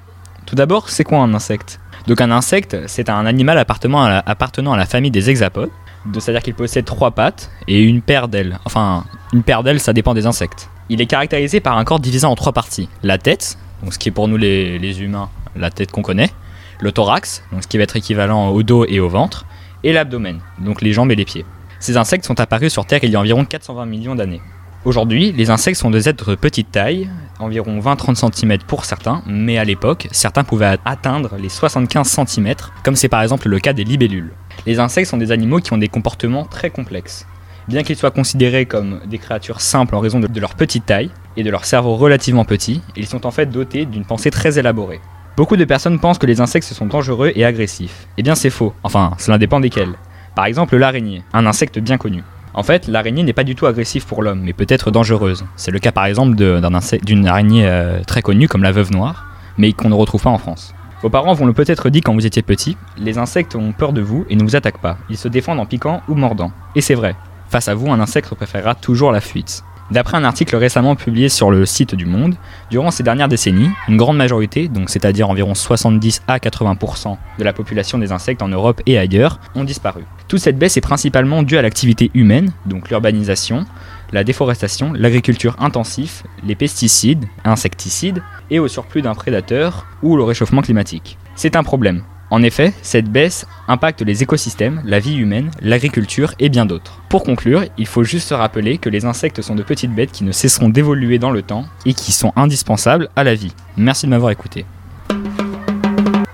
Tout 0.46 0.56
d'abord, 0.56 0.88
c'est 0.88 1.04
quoi 1.04 1.18
un 1.18 1.32
insecte? 1.32 1.78
Donc 2.06 2.20
un 2.20 2.30
insecte, 2.30 2.76
c'est 2.86 3.08
un 3.08 3.24
animal 3.24 3.56
appartenant 3.56 4.02
à 4.02 4.08
la, 4.10 4.22
appartenant 4.26 4.72
à 4.72 4.76
la 4.76 4.84
famille 4.84 5.10
des 5.10 5.30
hexapodes, 5.30 5.70
c'est-à-dire 6.18 6.42
qu'il 6.42 6.54
possède 6.54 6.84
trois 6.84 7.12
pattes 7.12 7.50
et 7.68 7.82
une 7.82 8.02
paire 8.02 8.28
d'ailes. 8.28 8.58
Enfin, 8.64 9.04
une 9.34 9.42
paire 9.42 9.64
d'ailes, 9.64 9.80
ça 9.80 9.92
dépend 9.92 10.14
des 10.14 10.26
insectes. 10.26 10.70
Il 10.88 11.00
est 11.00 11.06
caractérisé 11.06 11.58
par 11.58 11.76
un 11.76 11.84
corps 11.84 11.98
divisé 11.98 12.24
en 12.24 12.36
trois 12.36 12.52
parties. 12.52 12.88
La 13.02 13.18
tête, 13.18 13.58
ce 13.90 13.98
qui 13.98 14.08
est 14.08 14.12
pour 14.12 14.28
nous 14.28 14.36
les, 14.36 15.02
humains 15.02 15.28
la 15.56 15.70
tête 15.70 15.90
qu'on 15.90 16.02
connaît, 16.02 16.30
le 16.78 16.92
thorax, 16.92 17.42
ce 17.60 17.66
qui 17.66 17.76
va 17.76 17.82
être 17.82 17.96
équivalent 17.96 18.50
au 18.50 18.62
dos 18.62 18.86
et 18.86 19.00
au 19.00 19.08
ventre, 19.08 19.44
et 19.82 19.92
l'abdomen, 19.92 20.38
donc 20.60 20.82
les 20.82 20.92
jambes 20.92 21.10
et 21.10 21.16
les 21.16 21.24
pieds. 21.24 21.44
Ces 21.80 21.96
insectes 21.96 22.24
sont 22.24 22.38
apparus 22.38 22.72
sur 22.72 22.86
Terre 22.86 23.00
il 23.02 23.10
y 23.10 23.16
a 23.16 23.20
environ 23.20 23.44
420 23.44 23.86
millions 23.86 24.14
d'années. 24.14 24.40
Aujourd'hui, 24.84 25.32
les 25.32 25.50
insectes 25.50 25.80
sont 25.80 25.90
des 25.90 26.08
êtres 26.08 26.30
de 26.30 26.36
petite 26.36 26.70
taille, 26.70 27.10
environ 27.40 27.80
20-30 27.80 28.32
cm 28.32 28.58
pour 28.68 28.84
certains, 28.84 29.22
mais 29.26 29.58
à 29.58 29.64
l'époque, 29.64 30.06
certains 30.12 30.44
pouvaient 30.44 30.76
atteindre 30.84 31.36
les 31.40 31.48
75 31.48 32.06
cm, 32.06 32.54
comme 32.84 32.94
c'est 32.94 33.08
par 33.08 33.22
exemple 33.22 33.48
le 33.48 33.58
cas 33.58 33.72
des 33.72 33.82
libellules. 33.82 34.32
Les 34.64 34.78
insectes 34.78 35.10
sont 35.10 35.16
des 35.16 35.32
animaux 35.32 35.58
qui 35.58 35.72
ont 35.72 35.78
des 35.78 35.88
comportements 35.88 36.44
très 36.44 36.70
complexes. 36.70 37.26
Bien 37.66 37.82
qu'ils 37.82 37.96
soient 37.96 38.10
considérés 38.10 38.66
comme 38.66 39.00
des 39.06 39.16
créatures 39.16 39.62
simples 39.62 39.94
en 39.94 40.00
raison 40.00 40.20
de 40.20 40.40
leur 40.40 40.54
petite 40.54 40.84
taille 40.84 41.10
et 41.36 41.42
de 41.42 41.50
leur 41.50 41.64
cerveau 41.64 41.96
relativement 41.96 42.44
petit, 42.44 42.82
ils 42.94 43.06
sont 43.06 43.26
en 43.26 43.30
fait 43.30 43.46
dotés 43.46 43.86
d'une 43.86 44.04
pensée 44.04 44.30
très 44.30 44.58
élaborée. 44.58 45.00
Beaucoup 45.36 45.56
de 45.56 45.64
personnes 45.64 45.98
pensent 45.98 46.18
que 46.18 46.26
les 46.26 46.42
insectes 46.42 46.66
sont 46.66 46.86
dangereux 46.86 47.32
et 47.34 47.44
agressifs. 47.44 48.06
Eh 48.18 48.22
bien 48.22 48.34
c'est 48.34 48.50
faux, 48.50 48.74
enfin 48.82 49.12
cela 49.18 49.38
dépend 49.38 49.60
desquels. 49.60 49.94
Par 50.36 50.44
exemple 50.44 50.76
l'araignée, 50.76 51.22
un 51.32 51.46
insecte 51.46 51.78
bien 51.78 51.96
connu. 51.96 52.22
En 52.52 52.62
fait, 52.62 52.86
l'araignée 52.86 53.22
n'est 53.22 53.32
pas 53.32 53.44
du 53.44 53.56
tout 53.56 53.66
agressive 53.66 54.06
pour 54.06 54.22
l'homme, 54.22 54.42
mais 54.44 54.52
peut 54.52 54.66
être 54.68 54.90
dangereuse. 54.90 55.44
C'est 55.56 55.72
le 55.72 55.78
cas 55.78 55.90
par 55.90 56.04
exemple 56.04 56.36
d'une 56.36 57.26
araignée 57.26 57.66
euh, 57.66 58.02
très 58.06 58.22
connue 58.22 58.46
comme 58.46 58.62
la 58.62 58.72
veuve 58.72 58.92
noire, 58.92 59.26
mais 59.56 59.72
qu'on 59.72 59.88
ne 59.88 59.94
retrouve 59.94 60.22
pas 60.22 60.30
en 60.30 60.38
France. 60.38 60.74
Vos 61.02 61.10
parents 61.10 61.32
vous 61.32 61.46
l'ont 61.46 61.52
peut-être 61.52 61.90
dit 61.90 62.00
quand 62.00 62.14
vous 62.14 62.26
étiez 62.26 62.42
petit, 62.42 62.76
les 62.96 63.18
insectes 63.18 63.56
ont 63.56 63.72
peur 63.72 63.92
de 63.92 64.02
vous 64.02 64.24
et 64.30 64.36
ne 64.36 64.42
vous 64.42 64.54
attaquent 64.54 64.80
pas. 64.80 64.98
Ils 65.10 65.16
se 65.16 65.28
défendent 65.28 65.60
en 65.60 65.66
piquant 65.66 66.02
ou 66.08 66.14
mordant. 66.14 66.52
Et 66.76 66.80
c'est 66.80 66.94
vrai. 66.94 67.16
Face 67.48 67.68
à 67.68 67.74
vous, 67.74 67.90
un 67.90 68.00
insecte 68.00 68.34
préférera 68.34 68.74
toujours 68.74 69.12
la 69.12 69.20
fuite. 69.20 69.64
D'après 69.90 70.16
un 70.16 70.24
article 70.24 70.56
récemment 70.56 70.96
publié 70.96 71.28
sur 71.28 71.50
le 71.50 71.66
site 71.66 71.94
du 71.94 72.06
Monde, 72.06 72.36
durant 72.70 72.90
ces 72.90 73.02
dernières 73.02 73.28
décennies, 73.28 73.68
une 73.86 73.98
grande 73.98 74.16
majorité, 74.16 74.68
donc 74.68 74.88
c'est-à-dire 74.88 75.28
environ 75.28 75.54
70 75.54 76.22
à 76.26 76.38
80% 76.38 77.18
de 77.38 77.44
la 77.44 77.52
population 77.52 77.98
des 77.98 78.10
insectes 78.10 78.40
en 78.40 78.48
Europe 78.48 78.80
et 78.86 78.96
ailleurs, 78.96 79.38
ont 79.54 79.64
disparu. 79.64 80.04
Toute 80.26 80.40
cette 80.40 80.58
baisse 80.58 80.78
est 80.78 80.80
principalement 80.80 81.42
due 81.42 81.58
à 81.58 81.62
l'activité 81.62 82.10
humaine, 82.14 82.52
donc 82.64 82.88
l'urbanisation, 82.88 83.66
la 84.10 84.24
déforestation, 84.24 84.94
l'agriculture 84.94 85.54
intensive, 85.58 86.22
les 86.44 86.54
pesticides, 86.54 87.26
insecticides 87.44 88.22
et 88.50 88.60
au 88.60 88.68
surplus 88.68 89.02
d'un 89.02 89.14
prédateur 89.14 89.86
ou 90.02 90.16
le 90.16 90.24
réchauffement 90.24 90.62
climatique. 90.62 91.18
C'est 91.34 91.56
un 91.56 91.62
problème. 91.62 92.04
En 92.34 92.42
effet, 92.42 92.74
cette 92.82 93.08
baisse 93.08 93.46
impacte 93.68 94.02
les 94.02 94.24
écosystèmes, 94.24 94.82
la 94.84 94.98
vie 94.98 95.14
humaine, 95.14 95.52
l'agriculture 95.60 96.34
et 96.40 96.48
bien 96.48 96.66
d'autres. 96.66 96.98
Pour 97.08 97.22
conclure, 97.22 97.62
il 97.78 97.86
faut 97.86 98.02
juste 98.02 98.26
se 98.26 98.34
rappeler 98.34 98.78
que 98.78 98.88
les 98.88 99.04
insectes 99.04 99.40
sont 99.40 99.54
de 99.54 99.62
petites 99.62 99.94
bêtes 99.94 100.10
qui 100.10 100.24
ne 100.24 100.32
cesseront 100.32 100.68
d'évoluer 100.68 101.20
dans 101.20 101.30
le 101.30 101.42
temps 101.42 101.66
et 101.86 101.94
qui 101.94 102.10
sont 102.10 102.32
indispensables 102.34 103.08
à 103.14 103.22
la 103.22 103.36
vie. 103.36 103.52
Merci 103.76 104.06
de 104.06 104.10
m'avoir 104.10 104.32
écouté. 104.32 104.66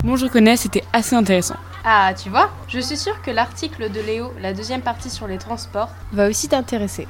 Bon, 0.03 0.17
je 0.17 0.25
reconnais, 0.25 0.57
c'était 0.57 0.85
assez 0.95 1.15
intéressant. 1.15 1.57
Ah, 1.85 2.15
tu 2.15 2.31
vois, 2.31 2.49
je 2.69 2.81
suis 2.81 2.97
sûre 2.97 3.21
que 3.21 3.31
l'article 3.31 3.91
de 3.93 4.01
Léo, 4.01 4.33
la 4.41 4.55
deuxième 4.55 4.81
partie 4.81 5.11
sur 5.11 5.27
les 5.27 5.37
transports, 5.37 5.91
va 6.15 6.31
aussi 6.31 6.49
t'intéresser. 6.49 7.09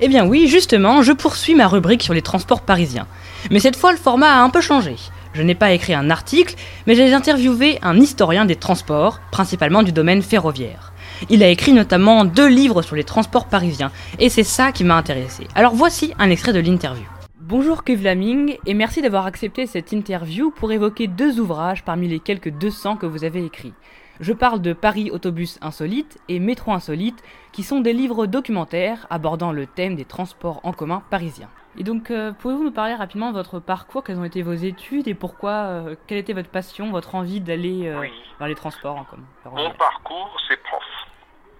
Eh 0.00 0.08
bien 0.08 0.26
oui, 0.26 0.46
justement, 0.46 1.00
je 1.00 1.12
poursuis 1.12 1.54
ma 1.54 1.68
rubrique 1.68 2.02
sur 2.02 2.12
les 2.12 2.20
transports 2.20 2.60
parisiens. 2.60 3.06
Mais 3.50 3.60
cette 3.60 3.76
fois, 3.76 3.92
le 3.92 3.98
format 3.98 4.34
a 4.34 4.42
un 4.42 4.50
peu 4.50 4.60
changé. 4.60 4.96
Je 5.36 5.42
n'ai 5.42 5.54
pas 5.54 5.72
écrit 5.72 5.92
un 5.92 6.08
article, 6.08 6.54
mais 6.86 6.94
j'ai 6.94 7.12
interviewé 7.12 7.78
un 7.82 8.00
historien 8.00 8.46
des 8.46 8.56
transports, 8.56 9.20
principalement 9.30 9.82
du 9.82 9.92
domaine 9.92 10.22
ferroviaire. 10.22 10.94
Il 11.28 11.42
a 11.42 11.48
écrit 11.48 11.74
notamment 11.74 12.24
deux 12.24 12.48
livres 12.48 12.80
sur 12.80 12.96
les 12.96 13.04
transports 13.04 13.44
parisiens, 13.44 13.92
et 14.18 14.30
c'est 14.30 14.44
ça 14.44 14.72
qui 14.72 14.82
m'a 14.82 14.96
intéressé. 14.96 15.46
Alors 15.54 15.74
voici 15.74 16.14
un 16.18 16.30
extrait 16.30 16.54
de 16.54 16.60
l'interview. 16.60 17.04
Bonjour 17.38 17.84
Kev 17.84 18.02
Laming, 18.02 18.56
et 18.64 18.72
merci 18.72 19.02
d'avoir 19.02 19.26
accepté 19.26 19.66
cette 19.66 19.92
interview 19.92 20.50
pour 20.50 20.72
évoquer 20.72 21.06
deux 21.06 21.38
ouvrages 21.38 21.84
parmi 21.84 22.08
les 22.08 22.18
quelques 22.20 22.48
200 22.48 22.96
que 22.96 23.04
vous 23.04 23.22
avez 23.22 23.44
écrits. 23.44 23.74
Je 24.20 24.32
parle 24.32 24.62
de 24.62 24.72
Paris 24.72 25.10
Autobus 25.10 25.58
Insolite 25.60 26.16
et 26.30 26.38
Métro 26.38 26.72
Insolite, 26.72 27.22
qui 27.52 27.62
sont 27.62 27.82
des 27.82 27.92
livres 27.92 28.24
documentaires 28.24 29.06
abordant 29.10 29.52
le 29.52 29.66
thème 29.66 29.96
des 29.96 30.06
transports 30.06 30.60
en 30.64 30.72
commun 30.72 31.02
parisiens. 31.10 31.50
Et 31.78 31.84
donc, 31.84 32.10
euh, 32.10 32.32
pouvez-vous 32.32 32.64
nous 32.64 32.72
parler 32.72 32.94
rapidement 32.94 33.30
de 33.30 33.36
votre 33.36 33.60
parcours, 33.60 34.02
quelles 34.02 34.18
ont 34.18 34.24
été 34.24 34.42
vos 34.42 34.54
études 34.54 35.08
et 35.08 35.14
pourquoi, 35.14 35.50
euh, 35.50 35.96
quelle 36.06 36.18
était 36.18 36.32
votre 36.32 36.48
passion, 36.48 36.90
votre 36.90 37.14
envie 37.14 37.40
d'aller 37.40 37.86
euh, 37.86 38.08
vers 38.38 38.48
les 38.48 38.54
transports 38.54 38.96
en 38.96 39.04
commun 39.04 39.26
Mon 39.44 39.70
parcours, 39.72 40.34
c'est 40.48 40.56
prof. 40.62 40.82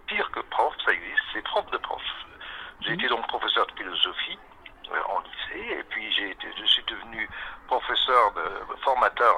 Pire 0.06 0.30
que 0.30 0.40
prof, 0.40 0.72
ça 0.84 0.92
existe, 0.92 1.22
c'est 1.34 1.42
prof 1.42 1.70
de 1.70 1.76
prof. 1.78 2.02
J'ai 2.80 2.94
été 2.94 3.08
donc 3.08 3.26
professeur 3.26 3.66
de 3.66 3.72
philosophie 3.72 4.38
euh, 4.90 5.14
en 5.14 5.20
lycée, 5.20 5.80
et 5.80 5.82
puis 5.90 6.10
j'ai 6.12 6.30
été, 6.30 6.46
je 6.58 6.64
suis 6.64 6.84
devenu 6.84 7.28
professeur, 7.66 8.32
de, 8.32 8.74
formateur 8.84 9.34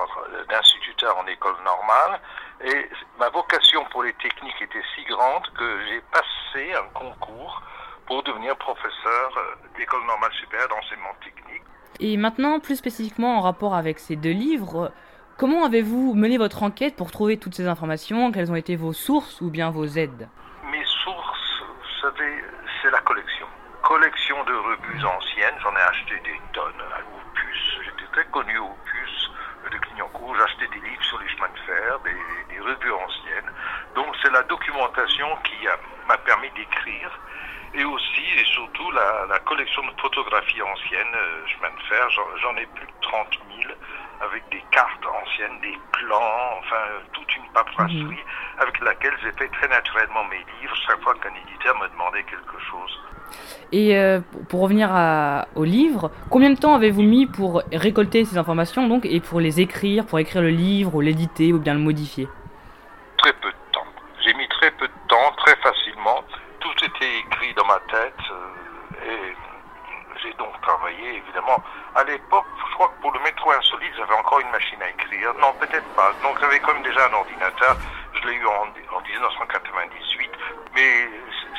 d'instituteur 0.48 1.16
en 1.18 1.26
école 1.26 1.56
normale, 1.64 2.20
et 2.64 2.88
ma 3.18 3.30
vocation 3.30 3.84
pour 3.86 4.04
les 4.04 4.12
techniques 4.14 4.62
était 4.62 4.82
si 4.94 5.04
grande 5.06 5.46
que 5.54 5.86
j'ai 5.88 6.00
passé 6.12 6.72
un 6.74 6.86
concours 6.94 7.62
pour 8.08 8.22
devenir 8.24 8.56
professeur 8.56 9.30
euh, 9.36 9.54
d'école 9.78 10.04
normale 10.06 10.32
supérieure 10.32 10.68
d'enseignement 10.68 11.14
technique. 11.22 11.62
Et 12.00 12.16
maintenant, 12.16 12.58
plus 12.58 12.76
spécifiquement 12.76 13.38
en 13.38 13.40
rapport 13.40 13.74
avec 13.74 13.98
ces 14.00 14.16
deux 14.16 14.32
livres, 14.32 14.90
comment 15.36 15.64
avez-vous 15.64 16.14
mené 16.14 16.38
votre 16.38 16.62
enquête 16.62 16.96
pour 16.96 17.10
trouver 17.12 17.38
toutes 17.38 17.54
ces 17.54 17.68
informations? 17.68 18.32
Quelles 18.32 18.50
ont 18.50 18.56
été 18.56 18.74
vos 18.76 18.92
sources 18.92 19.40
ou 19.40 19.50
bien 19.50 19.70
vos 19.70 19.84
aides? 19.86 20.28
Mes 20.70 20.84
sources, 21.04 21.62
vous 21.62 22.00
savez, 22.00 22.44
c'est 22.82 22.90
la 22.90 23.00
collection. 23.00 23.46
Collection 23.82 24.42
de 24.44 24.52
revues 24.54 25.04
anciennes, 25.04 25.54
j'en 25.62 25.72
ai 25.72 25.80
acheté 25.88 26.14
des 26.24 26.40
tonnes 26.52 26.82
à 26.92 27.00
Opus. 27.00 27.80
J'étais 27.84 28.10
très 28.12 28.24
connu 28.26 28.56
au 28.58 28.66
Opus 28.66 29.30
de 29.72 29.78
Clignancourt. 29.78 30.34
J'achetais 30.36 30.68
des 30.68 30.80
livres 30.88 31.04
sur 31.04 31.18
les 31.20 31.28
chemins 31.30 31.48
de 31.54 31.60
fer, 31.66 31.98
des, 32.04 32.54
des 32.54 32.60
revues 32.60 32.92
anciennes. 32.92 33.50
Donc 33.94 34.14
c'est 34.22 34.30
la 34.32 34.42
documentation 34.44 35.28
qui 35.44 35.66
a- 35.68 35.78
permis 36.28 36.50
d'écrire. 36.54 37.10
Et 37.74 37.84
aussi 37.84 38.24
et 38.40 38.44
surtout 38.56 38.90
la, 38.92 39.26
la 39.28 39.38
collection 39.40 39.82
de 39.82 39.92
photographies 40.00 40.60
anciennes, 40.62 41.14
euh, 41.14 41.46
chemin 41.46 41.68
de 41.76 41.82
fer, 41.88 42.02
j'en 42.42 42.56
ai 42.56 42.66
plus 42.74 42.86
de 42.86 42.92
30 43.02 43.38
000 43.62 43.72
avec 44.20 44.42
des 44.50 44.62
cartes 44.70 45.04
anciennes, 45.22 45.60
des 45.62 45.76
plans, 45.92 46.58
enfin 46.60 46.76
euh, 46.90 47.00
toute 47.12 47.30
une 47.36 47.46
paperasserie 47.54 48.24
avec 48.58 48.80
laquelle 48.80 49.14
j'ai 49.22 49.32
fait 49.32 49.48
très 49.48 49.68
naturellement 49.68 50.24
mes 50.24 50.42
livres 50.60 50.74
chaque 50.86 51.00
fois 51.02 51.14
qu'un 51.22 51.34
éditeur 51.46 51.78
me 51.78 51.88
demandait 51.88 52.24
quelque 52.24 52.58
chose. 52.70 53.00
Et 53.70 53.96
euh, 53.98 54.20
pour- 54.32 54.46
pour 54.48 54.60
revenir 54.62 54.88
à- 54.92 55.46
au 55.54 55.64
livre, 55.64 56.10
combien 56.30 56.50
de 56.50 56.58
temps 56.58 56.74
avez-vous 56.74 57.02
mis 57.02 57.26
pour 57.26 57.62
récolter 57.72 58.24
ces 58.24 58.38
informations 58.38 58.88
donc 58.88 59.04
et 59.04 59.20
pour 59.20 59.40
les 59.40 59.60
écrire, 59.60 60.06
pour 60.06 60.18
écrire 60.18 60.40
le 60.42 60.48
livre 60.50 60.94
ou 60.96 61.00
l'éditer 61.02 61.52
ou 61.52 61.58
bien 61.58 61.74
le 61.74 61.80
modifier 61.80 62.26
Très 63.18 63.32
peu 63.34 63.48
de 63.50 63.56
temps. 63.72 63.86
J'ai 64.24 64.32
mis 64.34 64.48
très 64.48 64.70
peu 64.72 64.86
de 64.88 64.92
temps, 65.06 65.30
très 65.36 65.54
facilement. 65.56 66.24
Tout 66.60 66.84
était 66.84 67.18
écrit 67.20 67.54
dans 67.54 67.57
ma 67.68 67.78
tête 67.92 68.24
euh, 68.30 69.12
et 69.12 69.36
j'ai 70.22 70.32
donc 70.34 70.58
travaillé 70.62 71.16
évidemment. 71.22 71.62
À 71.94 72.02
l'époque, 72.04 72.46
je 72.68 72.74
crois 72.74 72.88
que 72.88 73.00
pour 73.02 73.12
le 73.12 73.20
métro 73.20 73.52
insolite, 73.52 73.92
j'avais 73.96 74.14
encore 74.14 74.40
une 74.40 74.50
machine 74.50 74.80
à 74.82 74.88
écrire. 74.88 75.32
Non, 75.40 75.52
peut-être 75.60 75.86
pas. 75.94 76.12
Donc 76.22 76.40
j'avais 76.40 76.58
quand 76.60 76.72
même 76.74 76.82
déjà 76.82 77.06
un 77.08 77.12
ordinateur. 77.12 77.76
Je 78.14 78.26
l'ai 78.26 78.34
eu 78.34 78.46
en, 78.46 78.66
en 78.96 79.00
1998. 79.00 80.30
Mais 80.74 81.08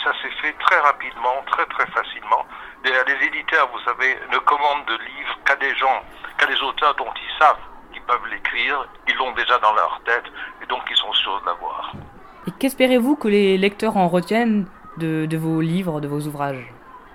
ça 0.04 0.12
s'est 0.22 0.36
fait 0.42 0.54
très 0.60 0.80
rapidement, 0.80 1.36
très 1.48 1.66
très 1.68 1.86
facilement. 1.88 2.44
Les, 2.84 2.92
les 3.08 3.26
éditeurs, 3.28 3.70
vous 3.72 3.80
savez, 3.86 4.18
ne 4.32 4.38
commandent 4.40 4.86
de 4.88 4.98
livres 4.98 5.38
qu'à 5.46 5.56
des 5.56 5.74
gens, 5.76 6.02
qu'à 6.38 6.48
des 6.48 6.60
auteurs 6.62 6.96
dont 6.96 7.14
ils 7.16 7.38
savent 7.40 7.64
qu'ils 7.94 8.02
peuvent 8.04 8.28
l'écrire. 8.30 8.86
Ils 9.08 9.16
l'ont 9.16 9.32
déjà 9.34 9.58
dans 9.60 9.74
leur 9.74 10.02
tête 10.06 10.26
et 10.62 10.66
donc 10.66 10.82
ils 10.90 10.98
sont 10.98 11.14
sûrs 11.14 11.40
de 11.42 11.46
l'avoir. 11.46 11.94
Et 12.48 12.52
qu'espérez-vous 12.60 13.16
que 13.16 13.28
les 13.28 13.58
lecteurs 13.58 13.96
en 13.96 14.08
retiennent? 14.08 14.68
De, 15.00 15.38
vos 15.38 15.62
livres, 15.62 16.00
de 16.02 16.08
vos 16.08 16.22
ouvrages 16.28 16.66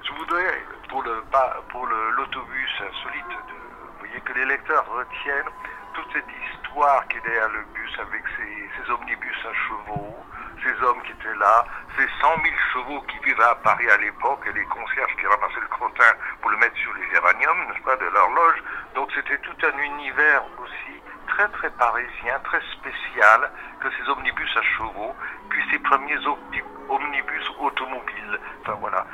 Je 0.03 0.12
voudrais, 0.12 0.62
pour 0.88 1.03
le 1.03 1.23
pas- 1.31 1.62
pour 1.70 1.87
le- 1.87 2.11
l'autobus 2.16 2.73
insolite, 2.81 3.25
vous 3.29 3.99
voyez 4.01 4.20
que 4.20 4.33
les 4.33 4.47
lecteurs 4.47 4.85
retiennent 4.90 5.53
toute 5.94 6.09
cette 6.12 6.27
histoire 6.53 7.07
qui 7.09 7.18
est 7.18 7.20
derrière 7.20 7.49
le 7.51 7.62
bus 7.75 7.92
avec 8.01 8.23
ces 8.37 8.90
omnibus 8.90 9.38
à 9.49 9.53
chevaux, 9.55 10.16
ces 10.62 10.75
hommes 10.85 11.01
qui 11.05 11.12
étaient 11.12 11.38
là, 11.38 11.64
ces 11.97 12.07
100 12.20 12.35
000 12.42 12.55
chevaux 12.73 13.01
qui 13.03 13.18
vivaient 13.25 13.44
à 13.44 13.55
Paris 13.57 13.88
à 13.90 13.97
l'époque 13.99 14.40
et 14.49 14.53
les 14.53 14.64
concierges 14.66 15.14
qui 15.20 15.27
ramassaient 15.27 15.61
le 15.61 15.68
crottin 15.68 16.12
pour 16.40 16.51
le 16.51 16.57
mettre 16.57 16.77
sur 16.77 16.92
les 16.94 17.07
géraniums, 17.14 17.68
n'est-ce 17.68 17.85
pas, 17.85 17.97
de 17.97 18.07
l'horloge. 18.07 18.59
Donc 18.94 19.11
c'était 19.14 19.38
tout 19.38 19.55
un 19.62 19.79
univers 19.79 20.42
aussi 20.59 20.94
très 21.35 21.49
très 21.49 21.70
parisien, 21.70 22.35
très 22.44 22.61
spécial 22.79 23.51
que 23.81 23.88
ces 23.97 24.09
omnibus 24.11 24.51
à 24.57 24.62
chevaux, 24.77 25.12
puis 25.51 25.61
ces 25.70 25.79
premiers 25.81 26.16
omni- 26.18 26.62
omnibus 26.88 27.47
automobiles. 27.61 28.38
Enfin 28.62 28.77
voilà, 28.81 29.05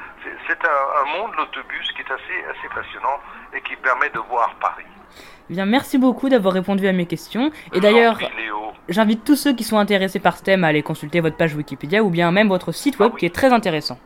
c'est 0.47 0.61
un, 0.65 0.81
un 1.03 1.07
monde 1.19 1.33
l'autobus 1.37 1.93
qui 1.93 2.03
est 2.03 2.13
assez 2.13 2.39
assez 2.51 2.69
passionnant 2.75 3.19
et 3.55 3.61
qui 3.63 3.75
permet 3.77 4.11
de 4.11 4.19
voir 4.19 4.55
Paris. 4.61 4.85
Eh 5.49 5.55
Bien, 5.55 5.67
merci 5.67 5.99
beaucoup 5.99 6.29
d'avoir 6.29 6.55
répondu 6.55 6.87
à 6.87 6.93
mes 6.93 7.07
questions. 7.07 7.51
Et 7.73 7.81
d'ailleurs, 7.81 8.19
j'invite 8.89 9.25
tous 9.25 9.35
ceux 9.37 9.53
qui 9.53 9.65
sont 9.65 9.79
intéressés 9.79 10.21
par 10.21 10.37
ce 10.37 10.45
thème 10.45 10.63
à 10.63 10.69
aller 10.69 10.83
consulter 10.83 11.21
votre 11.21 11.37
page 11.37 11.55
Wikipédia 11.55 12.03
ou 12.05 12.11
bien 12.11 12.31
même 12.31 12.49
votre 12.49 12.71
site 12.73 12.99
web 13.01 13.17
qui 13.17 13.27
est 13.27 13.35
très 13.35 13.53
intéressant. 13.53 13.99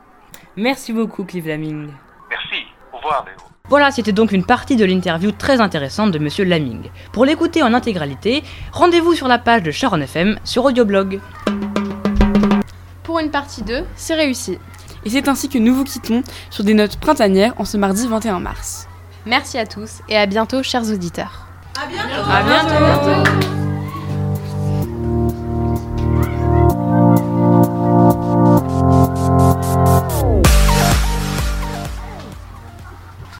Merci 0.57 0.93
beaucoup, 0.93 1.25
Clive 1.25 1.49
Laming. 1.49 1.93
Merci. 2.31 2.67
Au 2.93 2.97
revoir, 2.99 3.25
Léo. 3.27 3.54
Voilà, 3.71 3.91
c'était 3.91 4.13
donc 4.13 4.33
une 4.33 4.45
partie 4.45 4.77
de 4.77 4.85
l'interview 4.85 5.33
très 5.33 5.63
intéressante 5.63 6.11
de 6.11 6.19
Monsieur 6.19 6.45
Laming. 6.45 6.91
Pour 7.13 7.25
l'écouter 7.25 7.63
en 7.63 7.73
intégralité, 7.73 8.45
rendez-vous 8.73 9.15
sur 9.15 9.27
la 9.27 9.39
page 9.39 9.63
de 9.63 9.71
Sharon 9.71 10.03
FM 10.03 10.39
sur 10.45 10.67
Audioblog. 10.67 11.19
Pour 13.05 13.21
une 13.21 13.31
partie 13.31 13.63
2, 13.63 13.85
c'est 13.97 14.17
réussi. 14.17 14.59
Et 15.07 15.11
c'est 15.11 15.29
ainsi 15.29 15.49
que 15.49 15.57
nous 15.57 15.75
vous 15.75 15.85
quittons 15.85 16.23
sur 16.51 16.63
des 16.63 16.75
notes 16.75 16.99
printanières 16.99 17.55
en 17.57 17.65
ce 17.65 17.79
mardi 17.79 18.07
21 18.07 18.39
mars. 18.39 18.87
Merci 19.25 19.57
à 19.57 19.65
tous 19.65 20.03
et 20.11 20.17
à 20.19 20.27
bientôt, 20.27 20.63
chers 20.63 20.91
auditeurs. 20.91 21.47
À 21.75 21.87
bientôt. 21.87 23.54